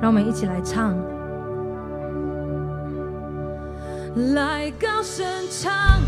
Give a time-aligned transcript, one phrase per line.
[0.00, 0.96] 让我们一起来唱，
[4.34, 6.00] 来高声唱，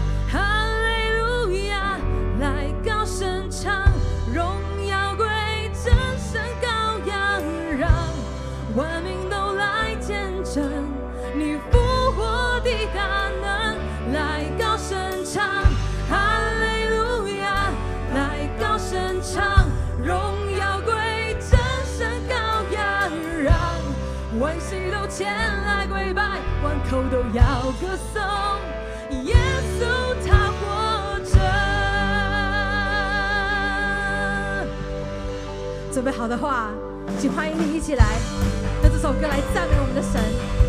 [26.92, 28.20] 口都要歌颂，
[29.24, 29.34] 耶
[29.80, 29.80] 稣
[30.28, 31.40] 他活着。
[35.90, 36.68] 准备好的话，
[37.18, 38.04] 请欢迎你一起来，
[38.82, 40.20] 用这首歌来赞美我们的神。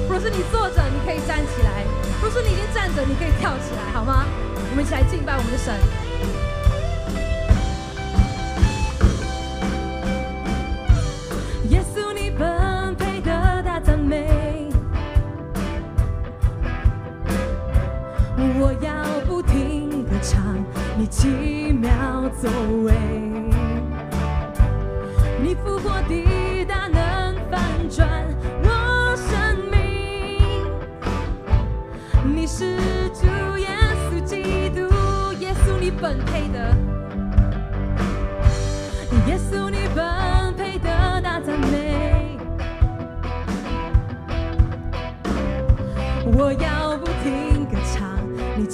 [0.10, 1.84] 若是你坐着，你可以站起来；
[2.22, 4.24] 若是你已经站着，你可以跳起来，好吗？
[4.72, 5.76] 我们一起来敬拜我们的神。
[20.98, 21.92] 你奇妙
[22.42, 22.50] 作
[22.86, 22.94] 为，
[25.42, 28.08] 你复活的大能翻转
[28.64, 29.76] 我生命。
[32.24, 32.78] 你是
[33.10, 33.26] 主
[33.58, 33.68] 耶
[34.10, 34.88] 稣基督，
[35.42, 36.74] 耶稣你本配的，
[39.28, 42.40] 耶稣你本配的大赞美。
[46.36, 48.18] 我要不停歌唱，
[48.56, 48.66] 你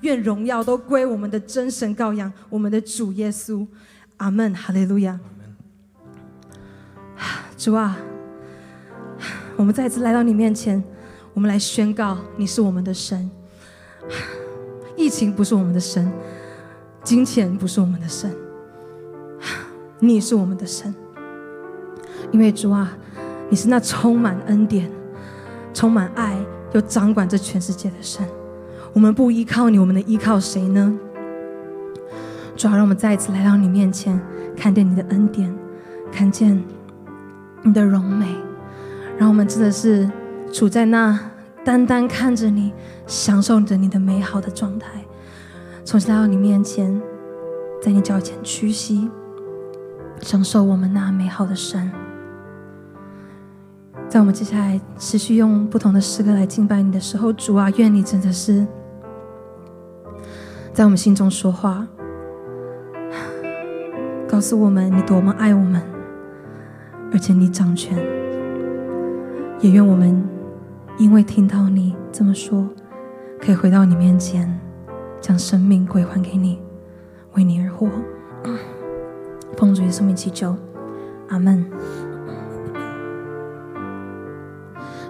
[0.00, 3.66] 愿荣耀都归我们的真神羔羊，我们的主耶稣。
[4.16, 5.18] 阿门，哈利路亚。
[7.56, 7.96] 主啊，
[9.56, 10.82] 我们再次来到你面前，
[11.34, 13.30] 我们来宣告你是我们的神，
[14.96, 16.10] 疫情不是我们的神，
[17.02, 18.34] 金钱不是我们的神，
[19.98, 20.94] 你是我们的神。
[22.30, 22.96] 因为主啊，
[23.50, 24.90] 你是那充满恩典、
[25.74, 26.38] 充满爱
[26.72, 28.26] 又掌管这全世界的神。
[28.92, 30.98] 我们不依靠你，我们能依靠谁呢？
[32.56, 34.20] 主啊，让我们再一次来到你面前，
[34.56, 35.54] 看见你的恩典，
[36.12, 36.62] 看见
[37.62, 38.26] 你的荣美，
[39.18, 40.10] 让我们真的是
[40.52, 41.18] 处在那
[41.64, 42.72] 单单看着你。
[43.06, 45.04] 享受着你的美好的状态，
[45.84, 47.02] 重新来到你面前，
[47.82, 49.10] 在你脚前屈膝，
[50.20, 51.90] 享受我们那美好的神。
[54.08, 58.64] 在我们接下来持续用不同的诗歌来敬拜你的时候，主啊，愿你真的是
[60.72, 61.86] 在我们心中说话，
[64.28, 65.82] 告诉我们你多么爱我们，
[67.12, 67.98] 而且你掌权。
[69.60, 70.26] 也愿我们
[70.96, 72.66] 因为听到你这么说。
[73.38, 74.60] 可以回到你面前，
[75.20, 76.60] 将生命归还给你，
[77.34, 77.88] 为你而活。
[79.56, 80.54] 奉主耶稣名祈求，
[81.28, 81.64] 阿门。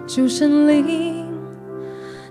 [0.07, 1.20] 主神灵，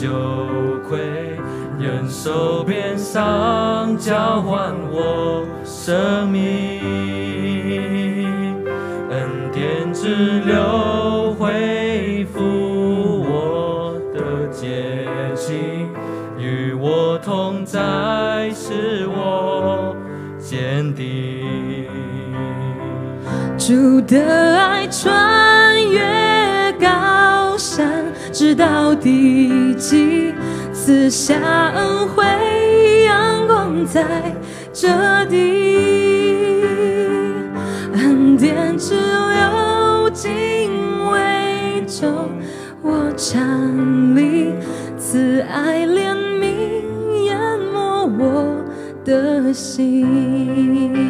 [0.00, 0.08] 羞
[0.88, 0.98] 愧，
[1.78, 6.80] 忍受鞭伤，交换我生命，
[9.10, 12.40] 恩典之流恢复
[13.28, 14.96] 我的洁
[15.34, 15.90] 净，
[16.38, 19.94] 与我同在，使我
[20.38, 21.86] 坚定。
[23.58, 25.39] 主的爱传
[28.40, 30.32] 直到地极，
[30.72, 31.34] 赐下
[31.74, 32.24] 恩惠，
[33.04, 34.02] 阳光在
[34.72, 34.88] 这
[35.26, 36.64] 地，
[37.92, 40.70] 恩典之流进
[41.12, 42.30] 胃中，
[42.80, 44.54] 我站立，
[44.96, 47.38] 慈爱怜悯淹
[47.74, 48.56] 没我
[49.04, 51.09] 的心。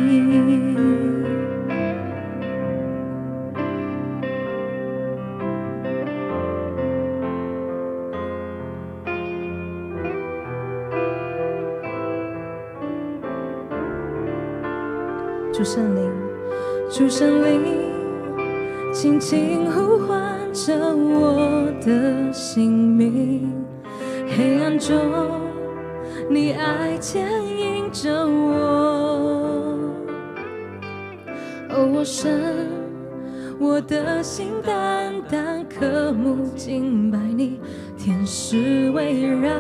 [15.95, 16.11] 灵，
[16.91, 17.61] 主圣灵，
[18.93, 23.53] 轻轻呼唤着我的姓名。
[24.29, 24.97] 黑暗中，
[26.29, 28.51] 你爱牵引着我。
[31.71, 32.69] 哦，我神，
[33.59, 37.61] 我的心单单渴慕敬拜你，
[37.97, 39.51] 天使围绕，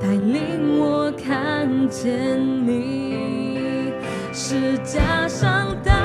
[0.00, 3.39] 带领我看见你。
[4.42, 5.99] 是假上的。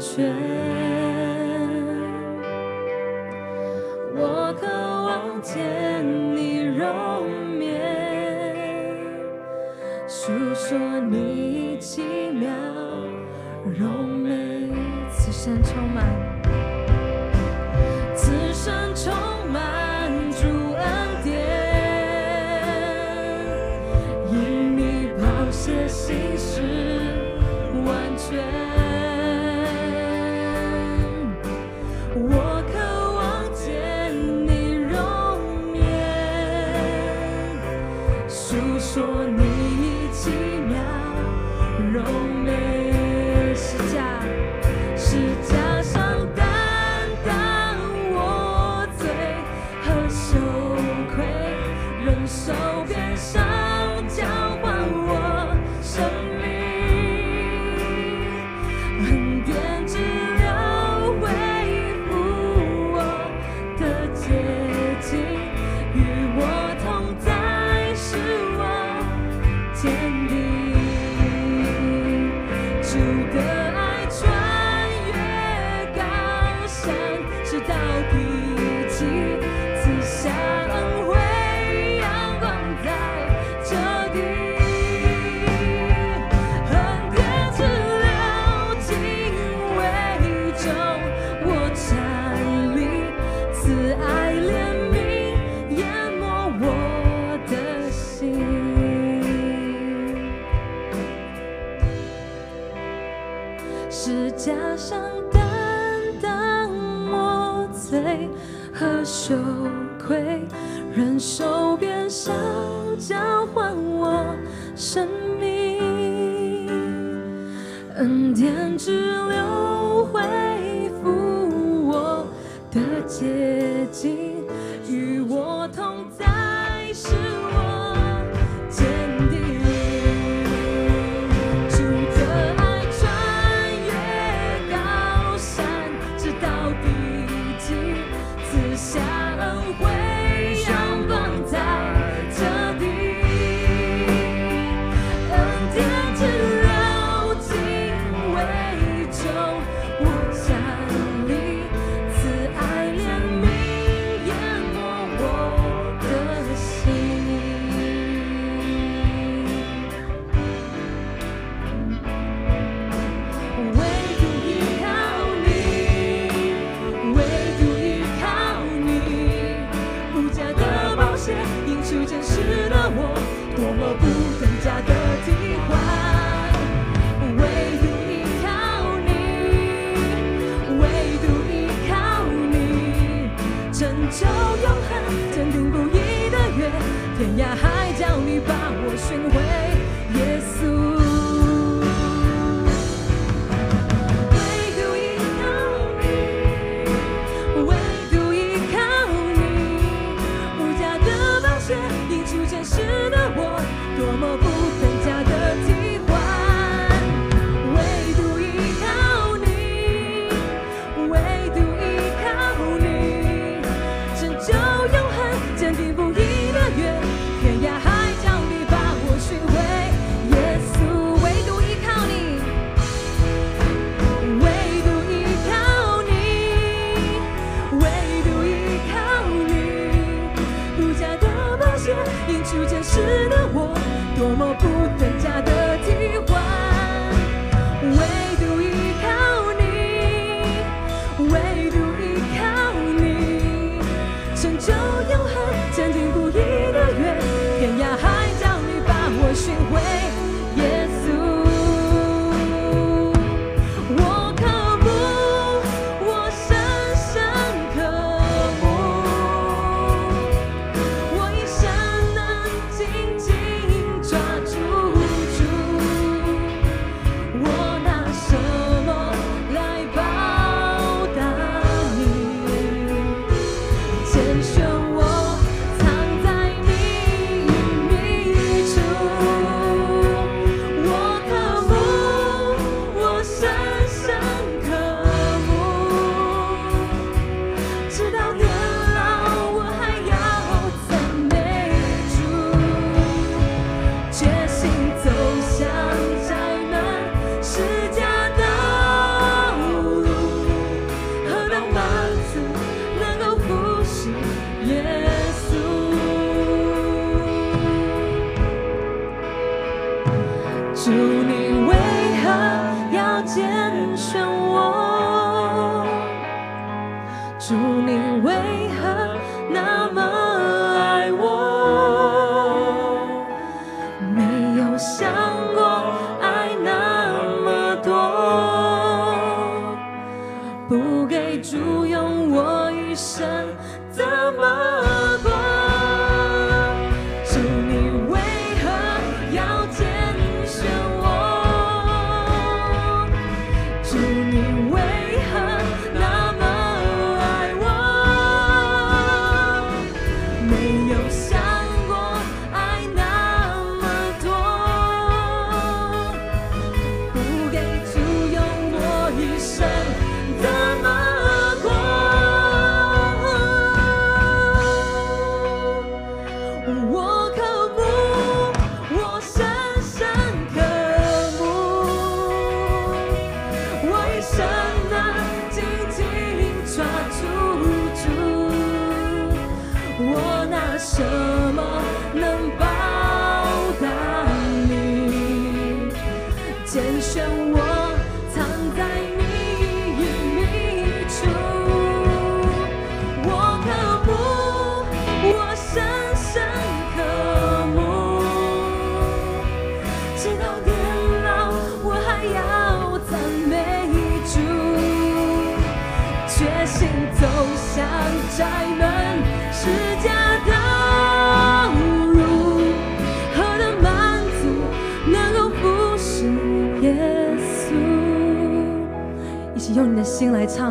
[0.00, 0.79] 却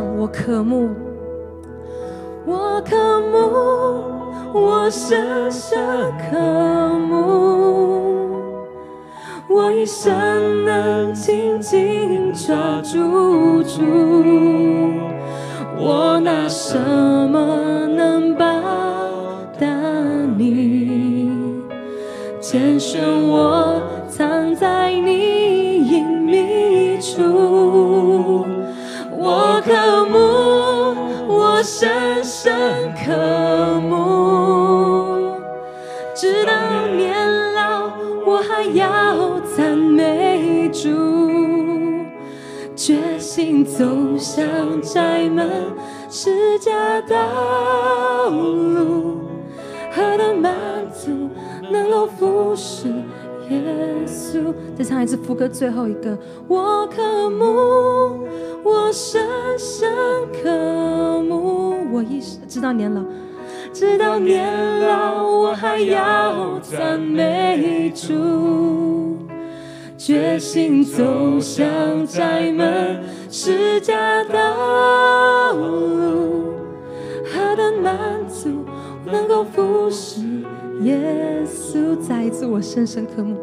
[0.02, 0.90] 我渴慕，
[2.46, 4.04] 我渴慕，
[4.54, 5.78] 我深深
[6.30, 6.38] 渴
[7.00, 8.42] 慕，
[9.50, 13.82] 我一生能紧紧抓住住，
[15.78, 16.78] 我拿什
[47.08, 49.22] 道路，
[49.92, 50.54] 何等满
[50.92, 51.30] 足，
[51.72, 52.88] 能够服侍
[53.50, 53.62] 耶
[54.06, 54.54] 稣。
[54.78, 58.28] 再唱一次副歌，最后一个，我渴慕。
[58.62, 59.26] 我深
[59.58, 59.90] 深
[60.44, 63.02] 渴慕，我一生直到年老，
[63.72, 64.46] 直到年
[64.82, 69.18] 老，我还要赞美主，
[69.98, 76.59] 决心走向窄门十架道路，
[77.60, 78.64] 何等满足，
[79.06, 80.22] 能够服侍
[80.82, 82.00] 耶稣。
[82.00, 83.36] 再一次，我深深渴慕，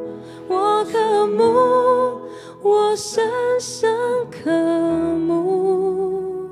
[0.49, 2.23] 我渴慕。
[2.63, 3.23] 我深
[3.61, 3.95] 深
[4.31, 4.51] 渴
[5.19, 6.49] 慕，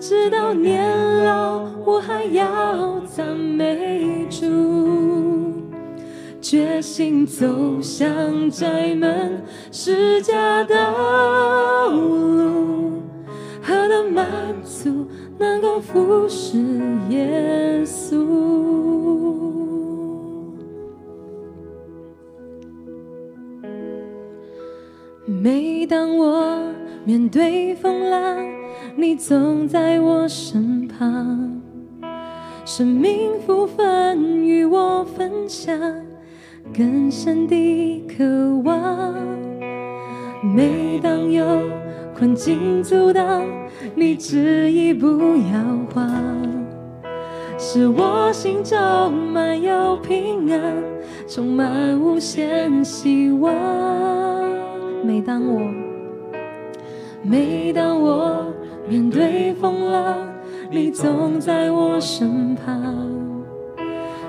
[0.00, 4.46] 直到年老，我还要赞美主，
[6.40, 13.02] 决心走向窄门十架道路，
[13.60, 14.26] 何等满
[14.62, 15.06] 足，
[15.38, 16.58] 能够服侍
[17.10, 18.24] 耶稣。
[25.26, 26.72] 每当我
[27.04, 28.38] 面对风浪，
[28.96, 31.60] 你总在我身旁，
[32.64, 35.78] 生命福分与我分享，
[36.74, 38.24] 更深的渴
[38.64, 39.14] 望。
[40.54, 41.44] 每当有
[42.16, 43.42] 困境阻挡，
[43.96, 45.60] 你执意不要
[45.94, 46.10] 慌，
[47.56, 50.82] 使我心中满有平安，
[51.28, 53.54] 充满无限希望。
[55.04, 55.60] 每当我，
[57.22, 58.46] 每当我
[58.88, 60.16] 面对风浪，
[60.72, 62.96] 你总在我身旁，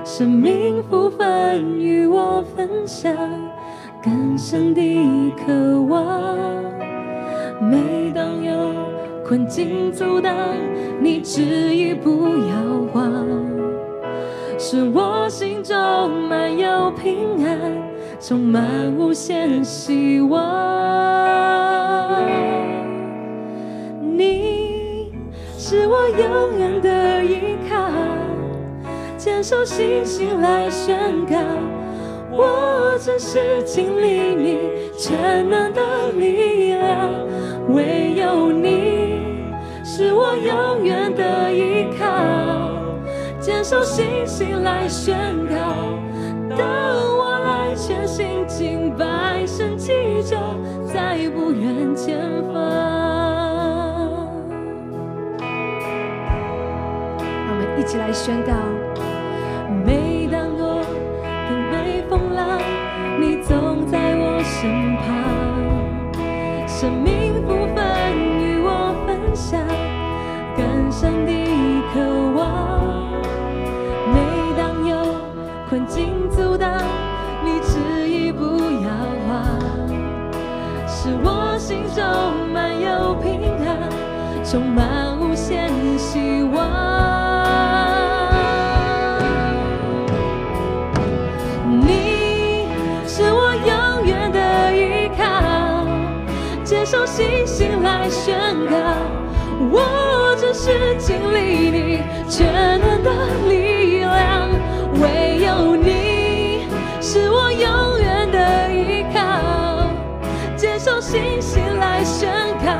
[0.03, 3.11] 生命福分与我分享，
[4.03, 4.81] 更深的
[5.43, 6.37] 渴望。
[7.59, 8.53] 每当有
[9.27, 10.35] 困境阻挡，
[11.01, 13.25] 你执意不要慌，
[14.59, 15.75] 使我心中
[16.29, 17.83] 满有平安。
[18.19, 20.39] 充满无限希望，
[23.99, 25.11] 你
[25.57, 27.91] 是我永远的依靠，
[29.17, 31.35] 坚守信心来宣告，
[32.31, 34.59] 我真是经历你
[34.97, 37.11] 全能的力量，
[37.69, 39.14] 唯有你
[39.97, 42.05] 是我永远的依靠，
[43.39, 45.15] 坚守信心来宣
[45.47, 45.55] 告，
[46.49, 46.67] 当
[47.17, 47.23] 我。
[47.77, 49.91] 全心敬拜，神迹
[50.23, 50.37] 就
[50.85, 52.17] 在不远前
[52.53, 52.55] 方。
[57.27, 58.53] 让我们一起来宣告：
[59.85, 60.81] 每当我
[61.49, 62.59] 面对风浪，
[63.19, 65.05] 你总在我身旁，
[66.65, 67.83] 生命福分
[68.39, 69.59] 与我分享，
[70.95, 71.31] 更深的
[71.93, 71.99] 渴
[72.37, 73.11] 望。
[74.13, 74.17] 每
[74.57, 74.95] 当有
[75.67, 76.71] 困境阻挡。
[77.43, 78.45] 你执意不
[78.81, 78.89] 要
[79.27, 79.45] 慌，
[80.87, 82.01] 使我心中
[82.53, 83.89] 满有平安，
[84.43, 87.24] 充满无限希望。
[100.65, 103.11] 是经历你全能的
[103.47, 104.49] 力量，
[104.99, 106.65] 唯有你。
[106.99, 109.91] 是我永远的依靠，
[110.57, 112.31] 坚守受信心来宣
[112.63, 112.71] 告，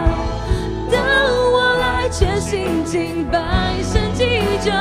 [0.90, 1.02] 当
[1.52, 3.40] 我来全心敬拜
[3.82, 4.24] 神迹
[4.62, 4.72] 就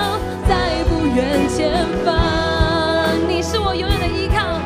[0.47, 2.15] 在不远前方。
[3.27, 4.61] 你是我永远的依靠，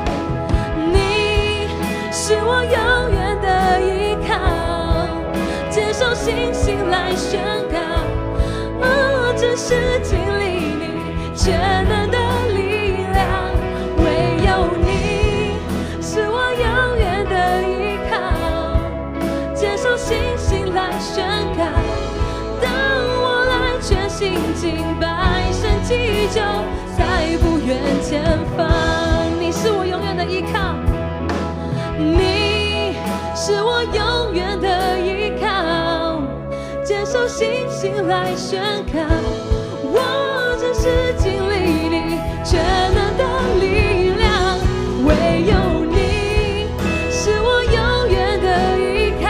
[0.92, 1.68] 你
[2.12, 4.36] 是我永远的依靠，
[5.70, 7.40] 接受信心来宣
[9.68, 10.44] 是经历
[10.80, 12.16] 你全能的
[12.54, 13.20] 力量，
[13.98, 14.02] 唯
[14.46, 14.48] 有
[14.80, 15.60] 你
[16.00, 18.16] 是我永远的依靠，
[19.54, 21.22] 坚守信心来宣
[21.54, 21.60] 告，
[22.62, 22.72] 当
[23.20, 26.40] 我来全心敬拜，神祈求，
[26.96, 28.24] 在不远前
[28.56, 28.66] 方，
[29.38, 30.76] 你是我永远的依靠，
[31.98, 32.96] 你
[33.36, 36.22] 是我永远的依靠。
[36.82, 39.47] 接受信心来宣告。
[40.88, 41.54] 是经历
[41.90, 43.22] 你全能的
[43.60, 44.58] 力量，
[45.04, 45.08] 唯
[45.44, 46.66] 有你
[47.10, 47.76] 是我永
[48.08, 48.46] 远的
[48.78, 49.26] 依靠，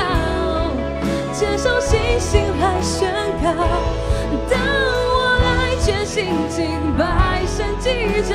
[1.33, 3.11] 接受星星来宣
[3.43, 3.47] 告。
[4.49, 6.57] 当我爱全心敬
[6.97, 7.91] 拜神迹
[8.23, 8.31] 就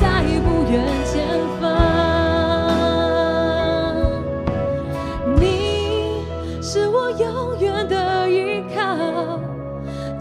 [0.00, 0.04] 在
[0.42, 0.74] 不远
[1.04, 1.14] 前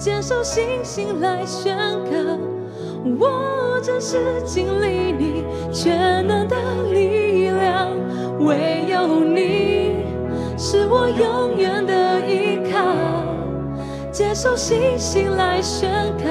[0.06, 2.38] 接受信心来宣告，
[3.20, 6.56] 我真是经历你全能的
[6.94, 7.90] 力量，
[8.38, 9.96] 唯有你
[10.60, 12.80] 是我永远的依靠，
[14.12, 15.90] 接受信心来宣
[16.20, 16.26] 告。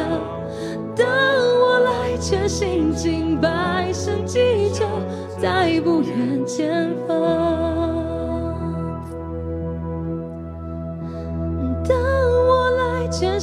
[0.95, 4.87] 等我来全心敬拜，神迹就
[5.43, 7.74] 在不远前方。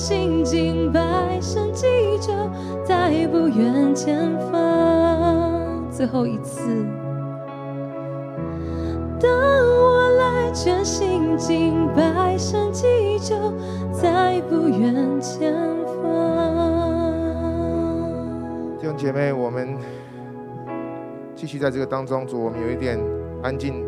[0.02, 1.86] 心敬拜，神迹
[2.20, 2.34] 就
[2.84, 5.88] 在不远前方。
[5.92, 6.84] 最后一次。
[9.20, 13.36] 当我来全心敬拜，神迹就
[13.94, 15.54] 在不远前
[15.86, 16.02] 方。
[18.80, 19.78] 弟兄姐妹，我们
[21.36, 23.00] 继续在这个当中，主，我们有一点
[23.44, 23.86] 安静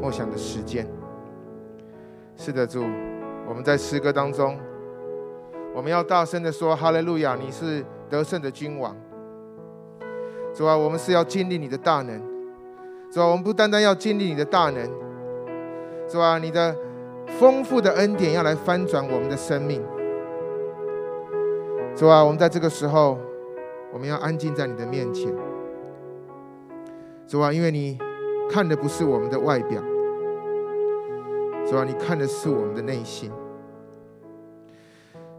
[0.00, 0.86] 默想的时间。
[2.34, 2.82] 是的，主，
[3.46, 4.56] 我们在诗歌当中，
[5.80, 7.34] 我们要大声的说：“哈利路亚！
[7.40, 8.94] 你是得胜的君王。”
[10.52, 12.20] 主啊，我们是要经历你的大能。
[13.10, 14.86] 主啊，我们不单单要经历你的大能，
[16.06, 16.76] 主啊，你的
[17.38, 19.82] 丰富的恩典要来翻转我们的生命。
[21.96, 23.18] 主啊，我们在这个时候。
[23.92, 25.34] 我们要安静在你的面前，
[27.26, 27.98] 主啊，因为你
[28.48, 29.82] 看的不是我们的外表，
[31.66, 33.32] 主啊，你看的是我们的内心，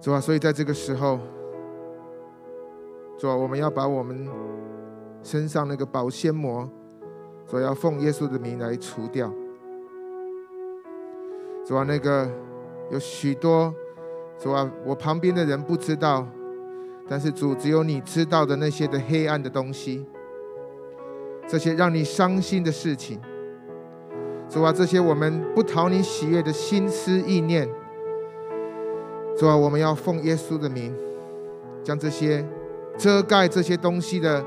[0.02, 1.20] 主啊，所以在这个时候，
[3.20, 4.28] 主啊，我们要把我们
[5.22, 6.68] 身上那个保鲜膜，
[7.48, 9.32] 主要奉耶稣的名来除掉，
[11.64, 12.28] 主啊，那个
[12.90, 13.72] 有许多，
[14.40, 16.28] 主啊，我旁边的人不知道。
[17.08, 20.06] 但是主，只有你知道的那些的黑暗的东西，
[21.46, 23.20] 这些让你伤心的事情，
[24.48, 27.70] 主啊，这些我们不讨你喜悦的心思意念，
[29.42, 30.96] 主啊，我们要奉耶稣的名，
[31.84, 32.48] 将这些
[32.96, 34.46] 遮盖这些东西的，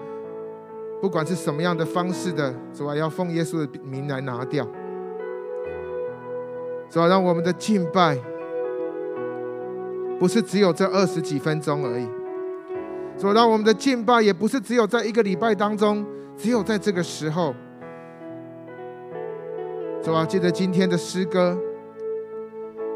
[1.00, 4.64] 不管是什么样的方式的，主啊，要奉耶稣的名来拿掉，
[6.88, 8.16] 主啊，让我们的敬拜
[10.16, 12.06] 不是只有这二十几分钟而已。
[13.18, 17.52] 主，让我们的敬拜也不是只有在一个礼拜当中，只有在这个时候。
[20.00, 21.58] 主啊，记得今天的诗歌。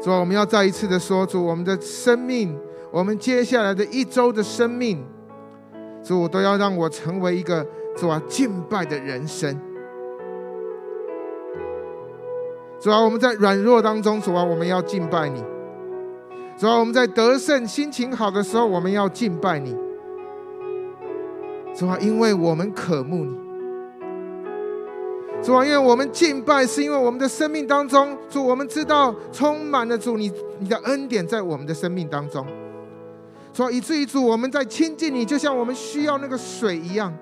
[0.01, 2.57] 主啊，我们要再一次的说，主，我们的生命，
[2.89, 5.05] 我们接下来的一周的生命，
[6.01, 7.65] 主都要让我成为一个
[7.97, 9.59] 主啊敬拜的人生。
[12.79, 15.43] 主啊，我们在软弱当中，主啊，我们要敬拜你。
[16.57, 19.75] 主啊，我们在得胜、心情好的时候，我们要敬拜你。
[21.73, 23.38] 主啊，因为我们渴慕你。
[25.41, 32.45] 主啊，因为我们敬拜，是因为我们的生命当中，主，我们知道充满了主你你的恩典在我们的生命当中。
[33.53, 37.13] 主啊，以至于主，我们在亲近你，就像我们需要那个水一样。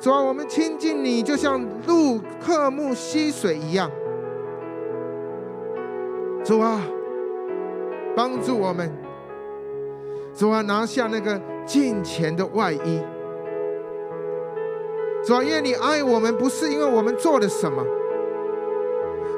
[0.00, 3.90] 主啊，我们亲近你，就像鹿渴慕溪水一样。
[6.44, 6.82] 主啊，
[8.14, 8.92] 帮助我们。
[10.34, 13.00] 主啊，拿下那个金钱的外衣。
[15.26, 17.82] 主啊，愿你爱我们，不是因为我们做了什么，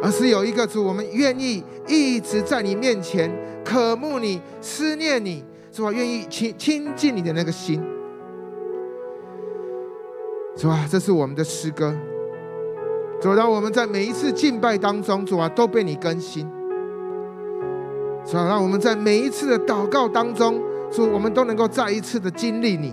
[0.03, 3.31] 而是有一个主，我们愿意一直在你面前
[3.65, 7.81] 渴慕你、思念你，主啊，愿意亲亲近你的那个心。
[10.57, 11.95] 主啊，这是我们的诗歌，
[13.21, 16.51] 主，让我们在每一次敬拜当中，主啊，都被你更新。
[18.25, 22.93] 主啊，让我们在每一次的祷告当中，主，我们都能够再一次的经历你。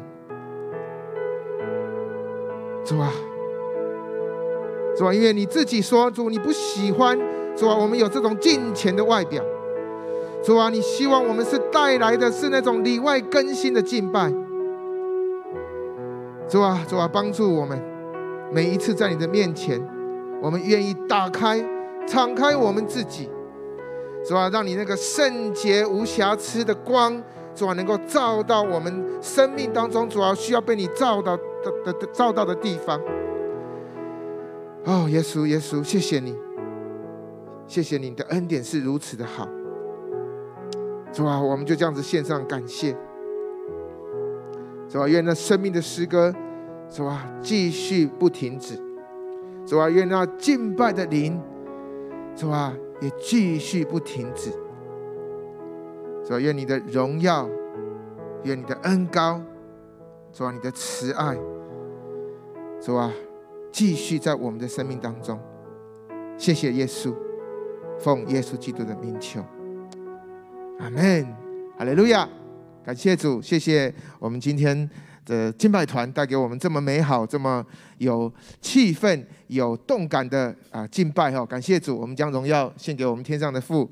[2.86, 3.12] 主啊，
[4.98, 7.18] 主啊，因为你自己说，主你不喜欢，
[7.56, 9.44] 主啊，我们有这种敬虔的外表。
[10.44, 14.30] 主啊，你希望我们是带来的是那种里外更新的敬拜。
[16.50, 17.82] 主啊，主啊，帮助我们
[18.52, 19.82] 每一次在你的面前。
[20.42, 21.64] 我们愿意打开、
[22.06, 23.30] 敞开我们自己，
[24.28, 27.24] 主啊，让你那个圣洁无瑕疵的光，
[27.56, 33.00] 主啊，能够照到我们生命当中，主要需要被你照到的的的照到的地方。
[34.86, 36.38] 哦，耶稣，耶稣，谢谢你，
[37.66, 39.48] 谢谢你的恩典是如此的好。
[41.12, 42.96] 主啊，我们就这样子献上感谢。
[44.90, 46.34] 主啊，愿那生命的诗歌，
[46.90, 48.78] 主啊，继续不停止。
[49.66, 51.42] 主啊，愿那敬拜的灵，
[52.36, 54.52] 主啊，也继续不停止。
[56.26, 57.48] 主啊，愿你的荣耀，
[58.44, 59.40] 愿你的恩高，
[60.34, 61.38] 主啊，你的慈爱，
[62.82, 63.14] 主啊，
[63.72, 65.40] 继续在我们的生命当中。
[66.40, 67.14] 谢谢耶稣，
[68.00, 69.46] 奉耶稣基督的名求，
[70.80, 71.24] 阿门，
[71.78, 72.28] 哈利路亚，
[72.84, 74.90] 感谢主，谢谢我们今天。
[75.26, 77.66] 的敬拜团带给我们这么美好、这么
[77.98, 81.46] 有气氛、有动感的啊敬拜哈！
[81.46, 83.90] 感谢主，我们将荣耀献给我们天上的父。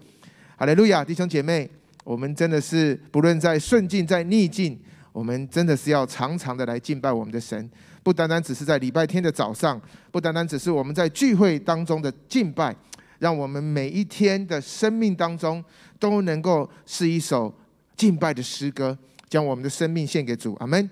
[0.57, 1.71] 哈利路亚，弟兄姐妹，
[2.03, 4.77] 我们真的是不论在顺境在逆境，
[5.11, 7.69] 我们真的是要常常的来敬拜我们的神，
[8.01, 9.79] 不单单只是在礼拜天的早上，
[10.11, 12.75] 不单单只是我们在聚会当中的敬拜，
[13.19, 15.63] 让我们每一天的生命当中
[15.99, 17.53] 都能够是一首
[17.95, 18.97] 敬拜的诗歌，
[19.29, 20.55] 将我们的生命献给主。
[20.59, 20.89] 阿门。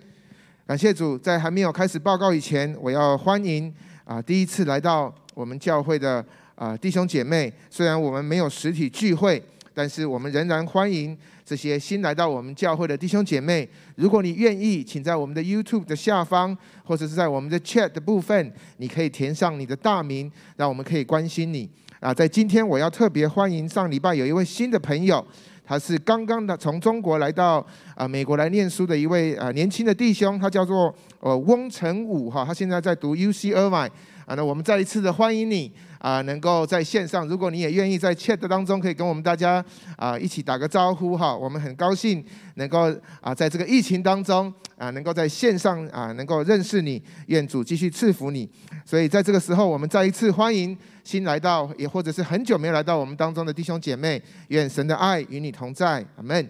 [0.67, 7.51] 感谢主，在还没有开始报告以前，我要欢迎啊第一次来到我们教会的啊弟兄姐妹。
[7.71, 9.41] 虽然我们没有实体聚会，
[9.79, 13.65] 但是我们仍然欢迎这些新来到我们教会的弟兄姐妹。
[13.95, 21.69] 如果你愿意，请在我们的 YouTube 的下方，或者是在我们的 Chat 的部分，你可以填上你的大名，让我们可以关心你。
[22.01, 25.25] 啊，在今天我要特别欢迎上礼拜有一位新的朋友。
[25.63, 33.89] 他是刚刚的从中国来到啊美国来念书的一位啊年轻的弟兄，他叫做呃翁成武哈，他现在在读 uc lion
[34.29, 39.63] 啊，那我们再一次的欢迎你啊，能够在线上，如果你也愿意在 chat 当中可以跟我们大家
[39.97, 48.47] 啊一起打个招呼哈，我们很高兴能够啊在这个疫情当中啊能够在线上啊能够认识你，愿主继续赐福你，
[48.85, 50.77] 所以在这个时候我们再一次欢迎。
[51.01, 56.47] 新来到，也或者是很久没有来到我们当中的弟兄姐妹，愿神的爱与你同在，阿门。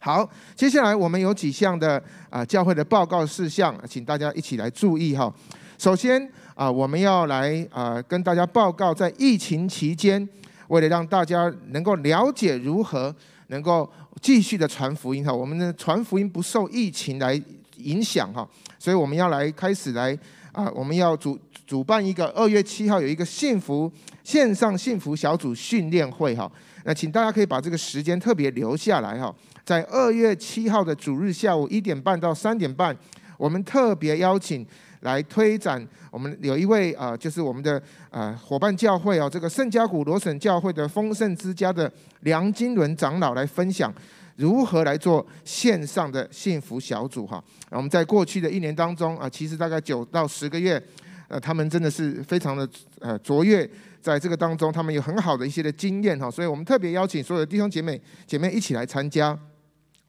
[0.00, 5.32] 好，接下来我们有几项的啊教会的报告事项，请大家一起来注意哈。
[5.78, 10.28] 首先啊，我们要来啊跟大家报告，在疫情期间，
[10.68, 13.14] 为了让大家能够了解如何
[13.48, 17.40] 能够继续的传福音哈，我们的传福音不受疫情来
[17.78, 20.16] 影响哈，所以我们要来开始来
[20.52, 21.38] 啊，我们要主。
[21.64, 23.90] 主办一个二月七号有一个幸福
[24.22, 26.50] 线上幸福小组训练会哈，
[26.84, 29.34] 那请大家可以把这个时间特别留下来哈，
[29.64, 32.94] 在二月七号的主日下午一点半到三点半，
[33.38, 34.66] 我们特别邀请
[35.02, 41.88] 来推展，我们有一位啊，就是我们的啊伙伴教会哦，这个圣家谷罗省教会的丰盛之家的
[42.20, 43.94] 梁金伦长老来分享
[44.36, 47.42] 如何来做线上的幸福小组哈。
[47.70, 50.82] 我们在过去的一年当中啊，其实大概九到十个月。
[51.28, 52.68] 呃，他们真的是非常的
[53.00, 53.66] 呃卓越，
[54.02, 59.28] 在这个当中，他们有很好的一些的经验哈，所以我们特别邀请所有的弟兄姐妹姐妹一起来参加。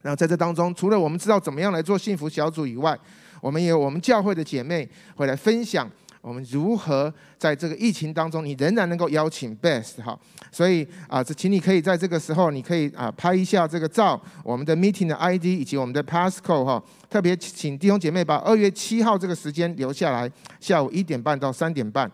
[0.02, 3.00] 然后在这当中，除了我们知道怎么样来做幸福小组以外，
[3.44, 5.90] 我们有我们教会的姐妹会来分享。
[6.22, 10.18] 我们如何在这个疫情当中，你仍然能够邀请 Best 哈？
[10.50, 16.82] 所以啊，这请你可以在这个时候，你可以啊拍一下这个照，我们的 Meeting 的 ID 以及我们的 Passcode 哈。
[17.10, 22.10] 特别请弟兄姐妹把二月七号这个时间留下来，下午一点半到三点半。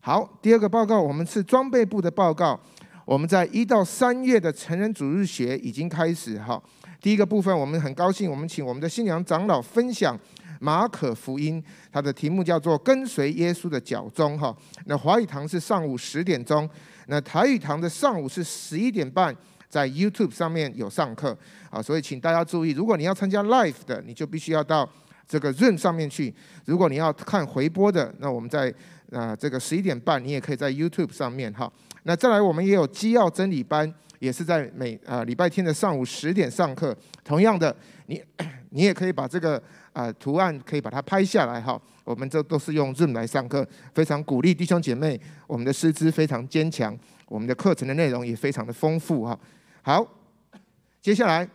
[0.00, 2.58] 好，第二个报告，我们是装备部的报告。
[3.04, 6.60] 我们在一到三月的成人主日学已经开始哈。
[7.00, 10.18] 第一个部分，我们很高兴，我们请我们的新娘长老分享。
[10.60, 14.54] 马可福音，它的题目叫做“跟随耶稣的脚踪”哈。
[14.86, 16.68] 那华语堂是上午十点钟，
[17.06, 19.34] 那台语堂的上午是十一点半，
[19.68, 21.36] 在 YouTube 上面有上课
[21.70, 21.80] 啊。
[21.80, 24.88] 所以请大家注意，如果你要参加 Live 的，你就必须要到
[25.28, 26.32] 这个 Zoom 上面去；
[26.64, 28.72] 如果你要看回播的，那我们在
[29.10, 31.70] 啊这个十一点半，你也可以在 YouTube 上面哈。
[32.04, 36.96] 那再来，我们也有基要真理班，也是在每啊礼拜天的上午十点上课。
[37.24, 37.74] 同样的，
[38.06, 38.22] 你
[38.70, 39.62] 你也可以把这个。
[39.96, 41.80] 啊图案可以把它拍下来哈。
[42.04, 45.18] 我们这都是用 Zoom 来上课，非常鼓励弟兄姐妹。
[45.46, 46.96] 我们的师资非常坚强，
[47.28, 49.38] 我们的课程的内容也非常的丰富哈。
[49.80, 50.06] 好，
[51.00, 51.48] 接下来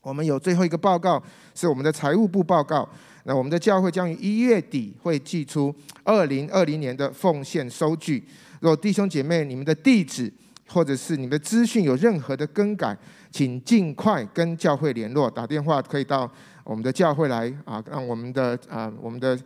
[0.00, 1.22] 我们有最后一个报告，
[1.54, 2.88] 是我们的财务部报告。
[3.24, 8.24] 那我们的教会将于一月底会寄出二零二零年的奉献收据。
[8.60, 10.32] 若弟兄姐妹，你们的地址
[10.68, 12.96] 或者是你们的资讯有任何的更改，
[13.30, 16.28] 请尽快跟教会联络，打电话可以到
[16.66, 19.38] 我们的教会来啊，让我们的啊我们的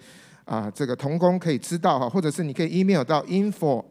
[0.45, 3.85] 啊这个同工可以知道哈，或者是你可以 email 到 info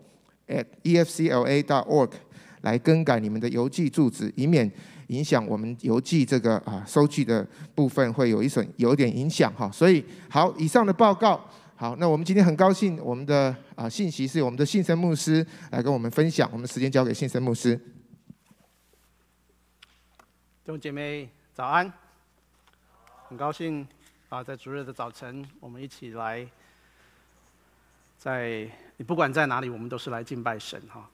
[0.47, 2.11] at efcla dot org
[2.61, 4.69] 来更改你们的邮寄住址，以免
[5.07, 9.69] 影响我们邮寄这个啊收据的部分会有一损有点影响哈。
[9.71, 11.39] 所以好，以上的报告。
[11.75, 16.49] 好，那我们今天很高兴，我们的啊信息是我们的信生牧师来跟我们分享。
[16.51, 17.79] 我们时间交给信生牧师。
[20.65, 21.89] 弟姐妹早安，
[23.29, 23.87] 很高兴
[24.29, 26.43] 啊，在主日的早晨，我们一起来，
[28.17, 31.07] 在你不管在哪里，我们都是来敬拜神哈。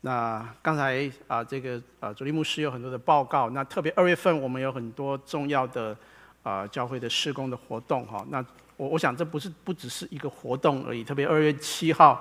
[0.00, 3.50] 那刚才啊，这个啊，主力牧师有很多的报告。
[3.50, 5.94] 那特别二月份，我们有很多重要的
[6.42, 8.24] 啊教会的施工的活动哈。
[8.30, 8.42] 那
[8.78, 12.12] 我我想这不是不只是一个活动而已，特别二月七号，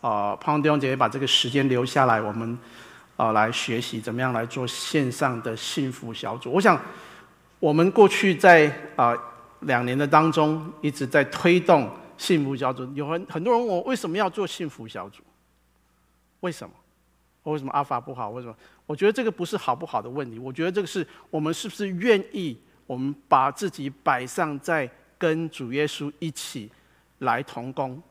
[0.00, 2.56] 啊、呃，盼望弟兄姐把这个时间留下来，我们
[3.16, 6.52] 啊、来学习怎么样来做线上的幸福小组。
[6.52, 6.80] 我想
[7.58, 9.14] 我们过去在啊、
[9.60, 15.22] 两年的当中一直在推动幸福小组，有很很多人问我为什么要做幸福小组？
[16.40, 16.74] 为什么？
[17.42, 18.30] 我为什么阿法不好？
[18.30, 18.54] 为什么？
[18.86, 24.90] 我觉得这个不是好不好的问题，我觉得这个是我们是不是愿意我们把自己摆上在。
[25.18, 26.70] 跟主耶稣一起
[27.20, 28.02] 来同工，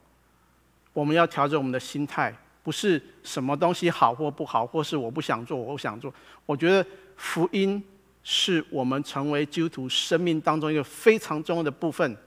[0.91, 6.11] 我们要调整我们的心态，不是什么东西好或不好，或是我不想做，我不想做。
[6.47, 6.83] 我觉得
[7.15, 7.79] 福音
[8.25, 12.17] 是我们成为基督徒生命当中一个非常重要的部分，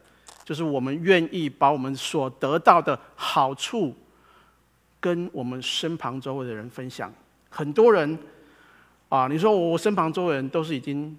[0.42, 3.94] 就是我们愿意把我们所得到的好处
[4.98, 7.12] 跟我们身旁周围的人分享。
[7.50, 8.18] 很多人
[9.10, 11.14] 啊，你说我身旁周围人都是已经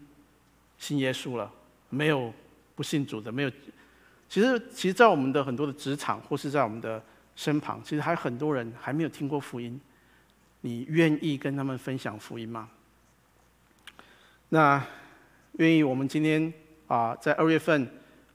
[0.80, 1.52] 信耶稣了，
[1.92, 2.34] 没有。
[2.76, 3.52] 不信主的没有，
[4.30, 7.04] 其实，其实，在我们的很多的职场或是在我们的
[7.36, 9.78] 身旁，其实还有很多人还没有听过福音。
[10.62, 12.70] 你愿意跟他们分享福音吗？
[14.50, 14.84] 那
[15.54, 15.84] 愿意？
[15.84, 16.52] 我们今天
[16.88, 17.88] 啊，在二月份，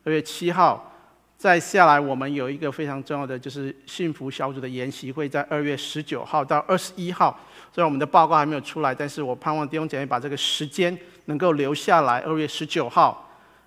[0.04, 0.92] 二月七号，
[1.36, 7.38] 再下来，我们有一个非常重要的，就是幸福小组的研习会，在二月十九号到二十一号。
[7.72, 10.96] 虽然我们的报告还没有出来，但是我盼望弟兄姐妹把这个时间
[11.26, 12.20] 能够留下来。
[12.20, 13.20] 二月十九号。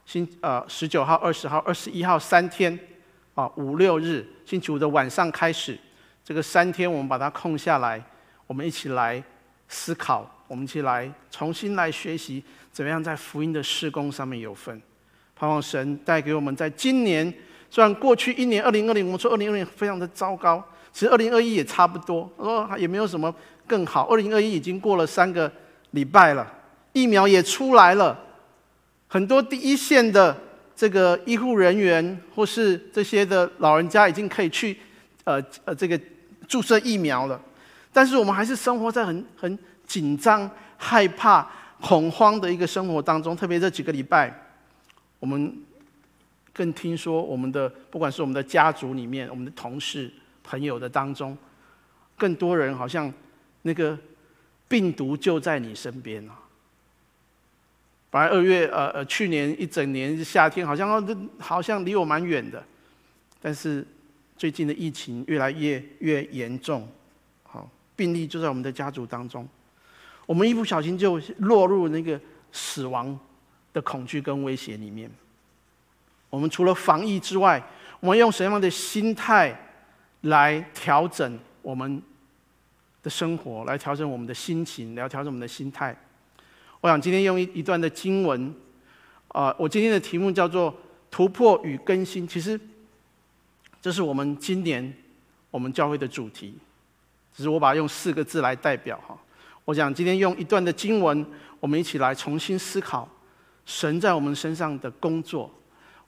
[0.06, 2.80] 星呃十九号、二十号、二十一号三天，
[3.36, 5.78] 啊五六日，星期五的晚上开始，
[6.24, 8.02] 这个三天我们把它空下来，
[8.46, 9.22] 我们一起来
[9.68, 14.82] 思考，我们一起来重新来学习，怎么样在福音的施工上面有份。
[15.36, 17.32] 盼望神带给我们，在今年
[17.70, 23.34] 虽然过去一年二零二零，我们说二零二零非常的糟糕，其实二零二一也差不多，说也没有什么
[23.68, 24.08] 更好。
[24.08, 25.52] 二零二一已经过了三个
[25.92, 26.52] 礼拜了，
[26.94, 28.18] 疫苗也出来了。
[29.08, 30.36] 很多第一线的
[30.76, 34.76] 这个医护人员或是这些的老人家已经可以去，
[35.24, 36.00] 呃呃这个
[36.48, 37.40] 注射疫苗了，
[37.94, 41.50] 但是我们还是生活在很很紧张、害怕、
[41.82, 43.36] 恐慌的一个生活当中。
[43.36, 44.32] 特别这几个礼拜，
[45.20, 45.58] 我们
[46.54, 50.12] 更听说我们的不管是我们的家族里面、我们的同事、
[50.44, 51.36] 朋友的当中，
[52.18, 53.12] 更多人好像
[53.62, 53.98] 那个
[54.68, 56.38] 病毒就在你身边啊。
[58.10, 62.64] 本来二月呃呃去年一整年夏天好像好像离我蛮远的，
[63.42, 63.86] 但是
[64.38, 66.88] 最近的疫情越来越越严重，
[67.44, 69.48] 好病例就在我们的家族当中，
[70.28, 72.20] 我们一不小心就落入那个
[72.52, 73.18] 死亡
[73.74, 75.10] 的恐惧跟威胁里面。
[76.30, 77.64] 我们除了防疫之外，
[78.02, 79.58] 我们用什么样的心态
[80.22, 82.02] 来调整我们
[83.02, 85.96] 的生活，来调整我们的心情，来调整我们的心态？
[86.82, 88.54] 我想今天用一一段的经文，
[89.30, 90.76] 啊，我今天的题目叫做
[91.10, 92.28] “突破与更新”。
[92.30, 92.60] 其实，
[93.82, 94.94] 这是我们今年
[95.50, 96.54] 我们教会的主题，
[97.34, 99.18] 只是我把它用四个字来代表哈。
[99.68, 101.26] 我想今天用一段的经文，
[101.60, 103.06] 我们一起来重新思考
[103.66, 105.54] 神在我们身上的工作。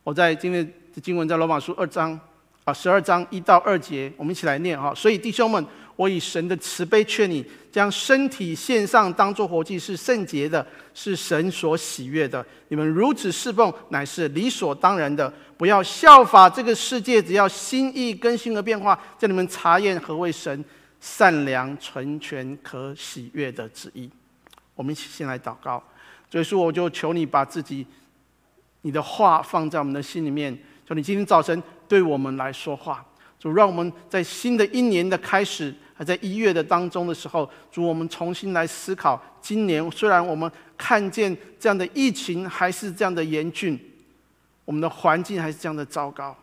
[0.02, 2.18] 我在今天的经文在罗马书二章
[2.64, 4.96] 啊十二章一到二节，我们一起来念哈。
[4.96, 5.66] 所以弟兄们。
[5.98, 12.46] 我以神的慈悲劝你，将身体献上，当做活祭，是圣洁的，是神所喜悦的。
[12.70, 15.30] 你们如此侍奉，乃是理所当然的。
[15.58, 20.64] 不要效法这个世界，只要心意更新而变化，叫你们查验何为神
[21.00, 24.10] 善良、纯全、可喜悦的旨意。
[24.76, 25.82] 我们一起先来祷告。
[26.32, 27.86] 所以说，我就求你把自己
[28.82, 33.06] 你的话放在我们的心里面，求你今天早晨对我们来说话。
[33.40, 43.80] 主，让我们在新的一年的开始，还在一月的当中的时候，主，我们重新来思考，今年虽然我们看见这样的疫情还是这样的严峻，
[44.66, 46.36] 我们的环境还是这样的糟糕，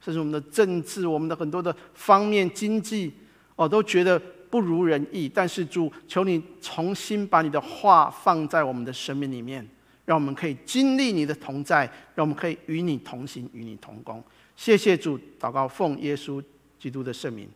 [0.00, 3.12] 甚至我们的政治、我们的很多的方面、经济，
[3.56, 4.18] 哦，都觉得
[4.50, 5.28] 不如人意。
[5.28, 9.66] 但是主，求你重新把你的话放在我们的生命里面，
[10.04, 11.84] 让我们可以经历你的同在，
[12.14, 14.22] 让我们可以与你同行，与你同工。
[14.54, 16.42] 谢谢主，祷告奉耶稣
[16.78, 17.48] 基督的圣名，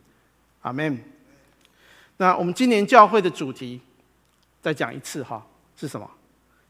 [0.63, 0.99] 阿门。
[2.17, 3.81] 那我们今年教会的主题，
[4.61, 5.47] 再讲一次哈，
[5.77, 6.11] 是什么？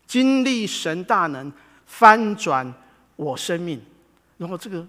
[0.07, 1.53] 经历神大能
[1.87, 2.72] 翻转
[3.16, 3.81] 我生命。
[4.39, 4.87] 然后这个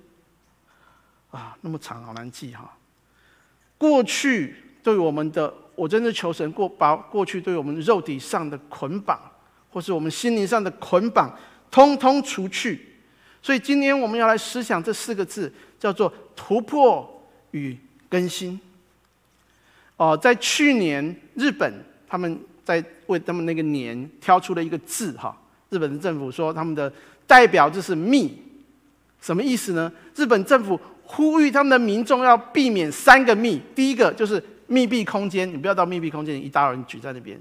[1.30, 2.72] 啊，那么长，好难记哈。
[3.82, 4.54] 过去
[4.84, 9.20] 对我们的，我真的求神过把过去对我们肉体上的捆绑，
[9.72, 11.36] 或是我们心灵上的捆绑，
[11.72, 12.80] 通通除去。
[13.42, 17.76] 所以今天我们要来思想这四个字，叫做突破与
[18.08, 18.60] 更新。
[19.98, 21.74] 哦，在去年日本
[22.08, 25.36] 他们在为他们那个年挑出了一个字哈，
[25.70, 26.94] 日本的政府说他们的
[27.26, 28.38] 代表就是密，
[29.20, 29.92] 什么意思呢？
[30.16, 30.80] 日本政府
[31.14, 37.38] 呼吁他们的民众要避免三个密，第一个就是密闭空间，你不要到密闭空间，一大人聚在那边；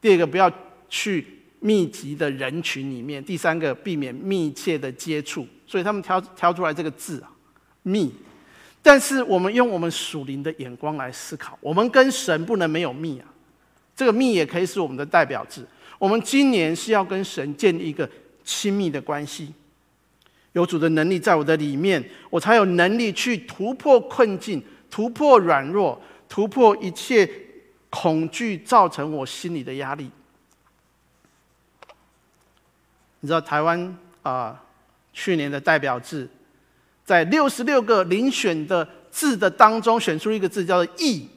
[0.00, 0.50] 第二个不要
[0.88, 1.24] 去。
[1.60, 7.32] 密集的人群里面，第三个避免密切的接触，所以他们挑挑出来这个字啊，
[7.84, 8.12] 密。
[8.82, 13.24] 但是我们用我们属灵的眼光来思考，我们跟神不能没有密啊。
[13.96, 15.66] 这个密也可以是我们的代表字。
[15.98, 18.06] 我们今年是要跟神建立一个
[18.44, 19.54] 亲密的关系，
[20.54, 27.28] 有主的能力在我的里面，我才有能力去突破困境，突破软弱，突破一切
[27.90, 30.10] 恐惧造成我心里的压力。
[33.20, 34.62] 你知道台湾啊、
[35.12, 36.28] 去年的代表字，
[37.04, 41.28] 在六十六个遴选的字的当中，选出一个字叫做“疫”。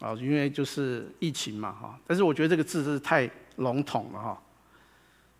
[0.00, 1.98] 啊，因为就是疫情嘛，哈。
[2.06, 4.42] 但是我觉得这个字是太笼统了，哈。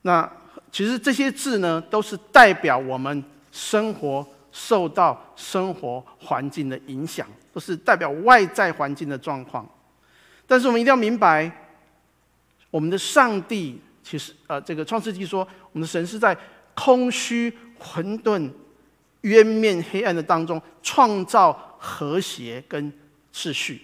[0.03, 0.33] 那
[0.75, 3.23] 其实这些字呢，都是代表我们
[3.53, 9.65] 生活受到生活环境的影响，都是代表外在环境的状况。
[10.49, 11.49] 但是我们一定要明白，
[12.73, 13.81] 我们的上帝。
[14.03, 16.37] 其实，呃，这个创世纪说，我们的神是在
[16.75, 18.51] 空虚、混沌、
[19.21, 22.93] 渊面、黑暗的当中创造和谐跟
[23.33, 23.81] 秩序。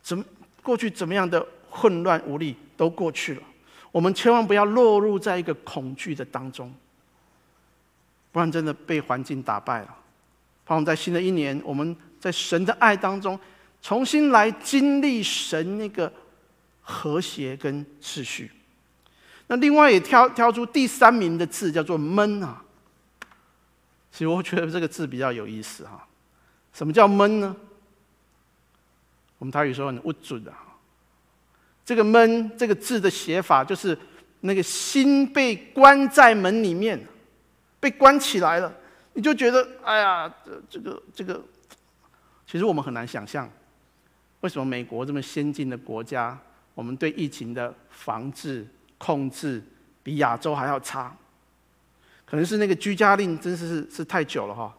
[0.00, 0.24] 怎么
[0.62, 3.42] 过去怎么样的混乱无力都过去了，
[3.92, 6.74] 我们千万不要落入在一个恐惧的当中，
[8.32, 9.96] 不然真的被环境打败了。
[10.64, 13.38] 盼望在新的一年，我们在神的爱当中
[13.82, 16.10] 重新来经历神那个
[16.80, 18.50] 和谐跟秩序。
[19.48, 22.64] 那另外也挑挑出第三名的字叫做“闷”啊，
[24.10, 26.06] 其实我觉得这个字比较有意思哈。
[26.72, 27.54] 什么叫闷呢？
[29.36, 30.54] 我们台语说很不准的。
[31.84, 33.96] 这个“闷”这个字的写法就是
[34.40, 37.00] 那个心被关在门里面，
[37.80, 38.72] 被关起来了，
[39.14, 41.42] 你就觉得哎呀，这这个这个，
[42.46, 43.50] 其实我们很难想象，
[44.40, 46.38] 为什么美国这么先进的国家，
[46.74, 48.66] 我们对疫情的防治。
[49.04, 49.60] 控制
[50.04, 51.12] 比亚洲还要差，
[52.24, 54.72] 可能是那个居家令真是是是太久了哈，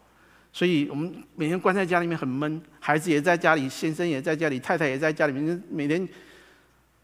[0.53, 6.07] 所以我们每天关在家里面很闷，孩子也在家里，先生也在家里，太太也在家里面，每天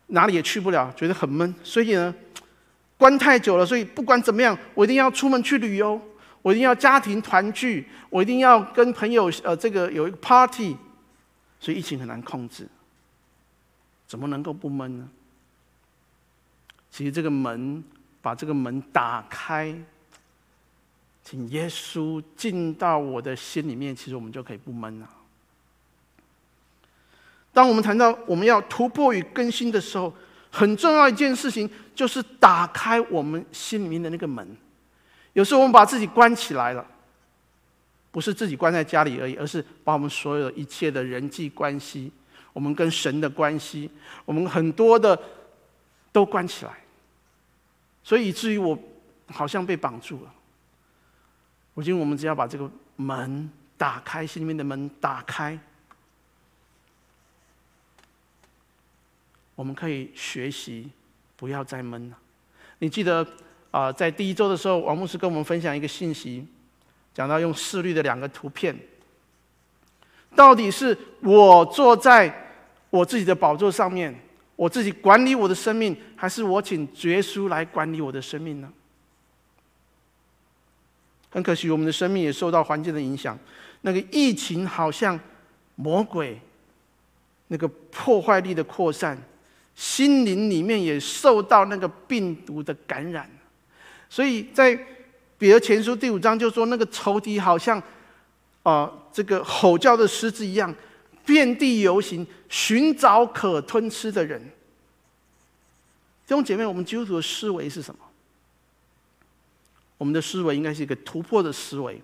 [0.10, 1.54] 哪里也去不了，觉得很闷。
[1.64, 2.14] 所以呢，
[2.98, 6.00] 关太久了，所以不管怎么样，我一定要出门去旅游，
[6.42, 10.76] 我一定要家庭团聚，我一定要跟朋友呃这个有一个 party，
[11.60, 12.68] 所以疫情很难控制，
[14.08, 15.10] 怎么能够不闷呢？
[16.92, 17.84] 其实这个门，
[18.22, 19.76] 把这个门打开，
[21.24, 25.08] 请耶稣进到我的心里面，其实我们就可以不闷了。
[27.54, 30.14] 当我们谈到我们要突破与更新的时候，
[30.50, 34.56] 很重要一件事情就是打开我们心里面的那个门。
[35.34, 36.86] 有时候我们把自己关起来了，
[38.12, 42.12] 不是自己关在家里而已，而是把我们所有一切的人际关系，
[42.54, 43.90] 我们跟神的关系，
[44.26, 45.20] 我们很多的。
[46.12, 46.72] 都关起来，
[48.02, 48.76] 所以以至于我
[49.28, 50.34] 好像被绑住了。
[51.76, 53.48] 如今我们只要把这个门
[53.78, 55.58] 打开，心里面的门打开，
[59.60, 60.90] 我们可以学习
[61.36, 62.18] 不要再闷了。
[62.78, 63.28] 你记得
[63.72, 66.48] 啊、在第一周的时候，王牧师跟我们分享一个信息，
[67.14, 68.74] 讲到用四律的两个图片，
[70.34, 72.34] 到底是我坐在
[72.90, 74.18] 我自己的宝座上面。
[74.56, 78.72] 我自己管理我的生命，还是我请主耶稣来管理我的生命呢？
[81.32, 83.38] 很可惜，我们的生命也受到环境的影响。
[83.82, 85.20] 那个疫情好像
[85.76, 86.40] 魔鬼
[87.48, 89.22] 那个破坏力的扩散，
[89.80, 93.30] 心灵里面也受到那个病毒的感染。
[94.10, 94.78] 所以在
[95.38, 97.80] 彼得前书第五章就说，那个仇敌好像
[98.62, 100.76] 啊、呃，这个吼叫的狮子一样，
[101.26, 104.42] 遍地游行，寻找可吞吃的人。
[106.28, 108.02] 弟兄姐妹，我们基督徒的思维是什么？
[109.98, 112.02] 我们的思维应该是一个突破的思维，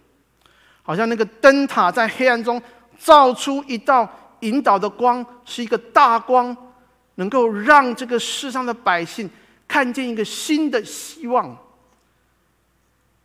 [0.82, 2.62] 好像那个灯塔在黑暗中
[2.98, 4.10] 照出一道
[4.40, 6.56] 引导的光，是一个大光，
[7.16, 9.30] 能够让这个世上的百姓
[9.68, 11.58] 看见一个新的希望。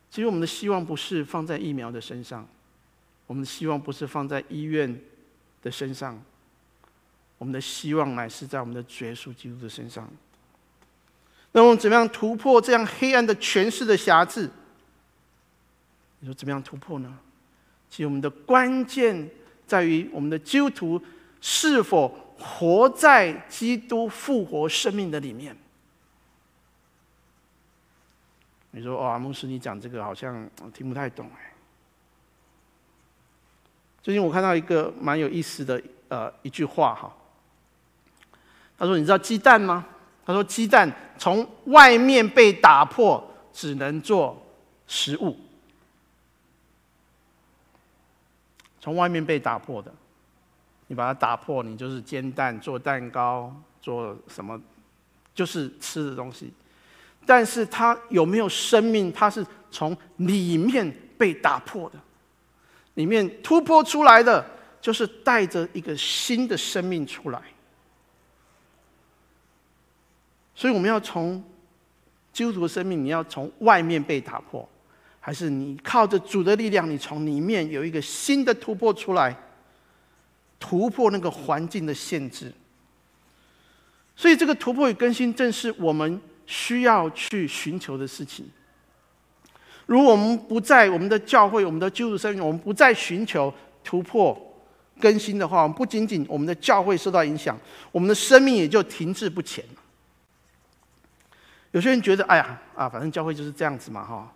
[0.09, 2.47] 其实我们的希望不是放在疫苗的身上，
[3.27, 4.99] 我们的希望不是放在医院
[5.61, 6.21] 的身上，
[7.37, 10.09] 我们的希望乃是在我们的主耶稣基督的身上。
[11.53, 14.49] 那我们怎么样突破这样黑暗的权势的辖制？
[16.19, 17.17] 你说怎么样突破呢？
[17.89, 19.29] 其实我们的关键
[19.65, 21.01] 在于我们的基督徒
[21.41, 25.55] 是否活在基督复活生命的里面。
[28.71, 31.53] 你说哇，牧师，你讲这个好像听不太懂哎。
[34.01, 37.15] 最近我看到一个蛮有意思的呃一句话哈，
[38.77, 39.85] 他说：“你知道鸡蛋吗？”
[40.25, 43.23] 他说：“鸡蛋从外面被打破，
[43.53, 44.41] 只能做
[44.87, 45.37] 食物。”
[48.79, 49.93] 从外面被打破的，
[50.91, 53.49] 你把它打破，你就是煎蛋、做蛋糕、
[53.81, 54.61] 做什么，
[55.33, 56.51] 就是吃的东西。
[57.25, 59.09] 但是它有没有生命？
[59.09, 61.95] 它是从里面被打破的，
[62.95, 64.45] 里面突破出来的，
[64.81, 67.41] 就是带着一个新的生命出来。
[70.53, 71.41] 所以我们要从
[72.33, 74.67] 基督徒的生命，你要从外面被打破。
[75.21, 79.33] 还是你靠着主的力量，你从里面有一个新的突破出来，
[80.61, 82.53] 突破那个环境的限制。
[84.15, 88.45] 所以，这个突破与更新正是我们需要去寻求的事情。
[89.87, 93.51] 如果我们不在我们的教会、我们的基督生命，我们不再寻求
[93.83, 94.39] 突破
[94.99, 97.57] 更新的话，我们不仅仅我们的教会受到影响，
[97.91, 99.65] 我们的生命也就停滞不前。
[101.71, 104.31] 有些人觉得，哎呀，啊，反正教会就是这样子嘛，哈。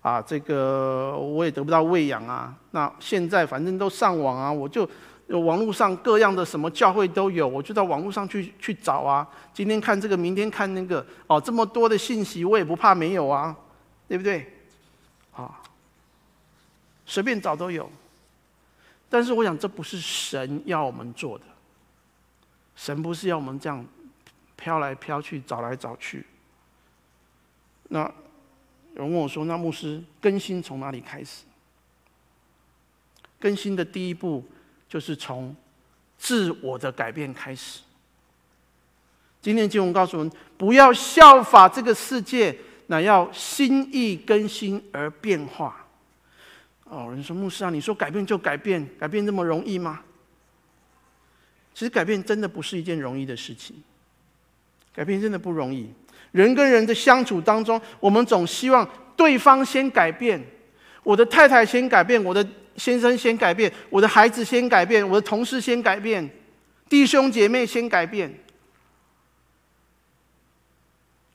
[0.00, 2.52] 啊，这个我也得不到喂养啊。
[2.72, 4.88] 那现在反正都上网啊，我就
[5.32, 9.26] 就网络上各样的什么教会都有，我就到网络上去去找啊。
[9.54, 13.56] 今天看这个，明天看那个，哦，这么多的信息，我也不怕没有啊，
[14.06, 14.46] 对不对？
[15.34, 15.58] 啊，
[17.06, 17.90] 随便找都有。
[19.08, 21.44] 但是我想，这不是神要我们做的。
[22.76, 23.82] 神不是要我们这样
[24.54, 26.26] 飘来飘去，找来找去。
[27.88, 28.12] 那。
[28.94, 31.44] 有人问我说：“那牧师，更新从哪里开始？”
[33.40, 34.44] 更新的第一步
[34.92, 35.56] 就是从
[36.18, 37.80] 自我的改变开始。
[39.40, 42.54] 今天经文告诉我们：不要效法这个世界，
[42.88, 45.86] 乃要心意更新而变化。
[46.84, 50.02] 哦，人说牧师啊，你说改变就改变，改变那么容易吗？
[51.72, 53.82] 其实改变真的不是一件容易的事情，
[54.94, 55.90] 改变真的不容易。
[56.32, 58.86] 人跟人的相处当中，我们总希望
[59.16, 60.38] 对方先改变，
[61.02, 66.28] 我的太太先改变，我的先生先改变，我的孩子先改变，我的同事先改变，
[66.88, 68.32] 弟兄姐妹先改变。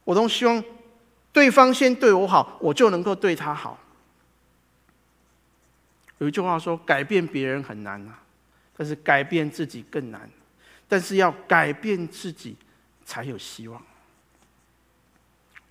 [0.03, 0.63] 我都希望
[1.33, 3.77] 对方先对我好，我就能够对他好。
[6.19, 8.19] 有一句话说：“改变别人很难啊，
[8.75, 10.29] 但是改变自己更难。
[10.87, 12.55] 但是要改变自己，
[13.05, 13.79] 才有希望。”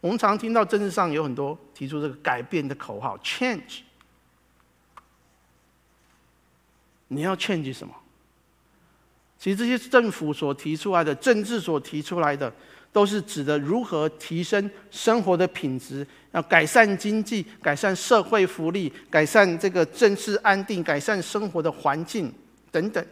[0.00, 3.80] 我们常听到政治上有很多提出这个改变的口号，change。
[7.08, 7.94] 你要 change 什么？
[9.38, 12.52] 其实这些政府所提出来的、政治所提出来的，
[12.92, 22.32] 都是指的如何提升生活的品质，要改善经济、改善社会福利、改善这个政治安定、改善生活的环境
[22.70, 23.06] 等等，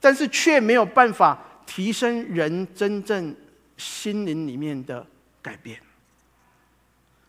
[0.00, 3.34] 但是却没有办法提升人真正
[3.76, 5.06] 心灵里面的
[5.42, 5.78] 改变。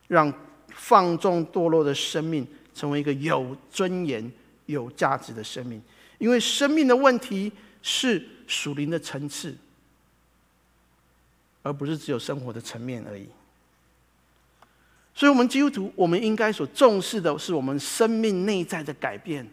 [0.08, 0.34] 让
[0.70, 4.32] 放纵堕落的生命成为一个有尊严、
[4.68, 5.82] 有价值的生命，
[6.18, 7.52] 因为生命的问题
[7.82, 9.56] 是属灵的层次，
[11.64, 13.28] 而不是只有生活的层面而已。
[15.14, 19.48] 所以，我们基督徒，我们应该所重视的是我们生命内在的改变，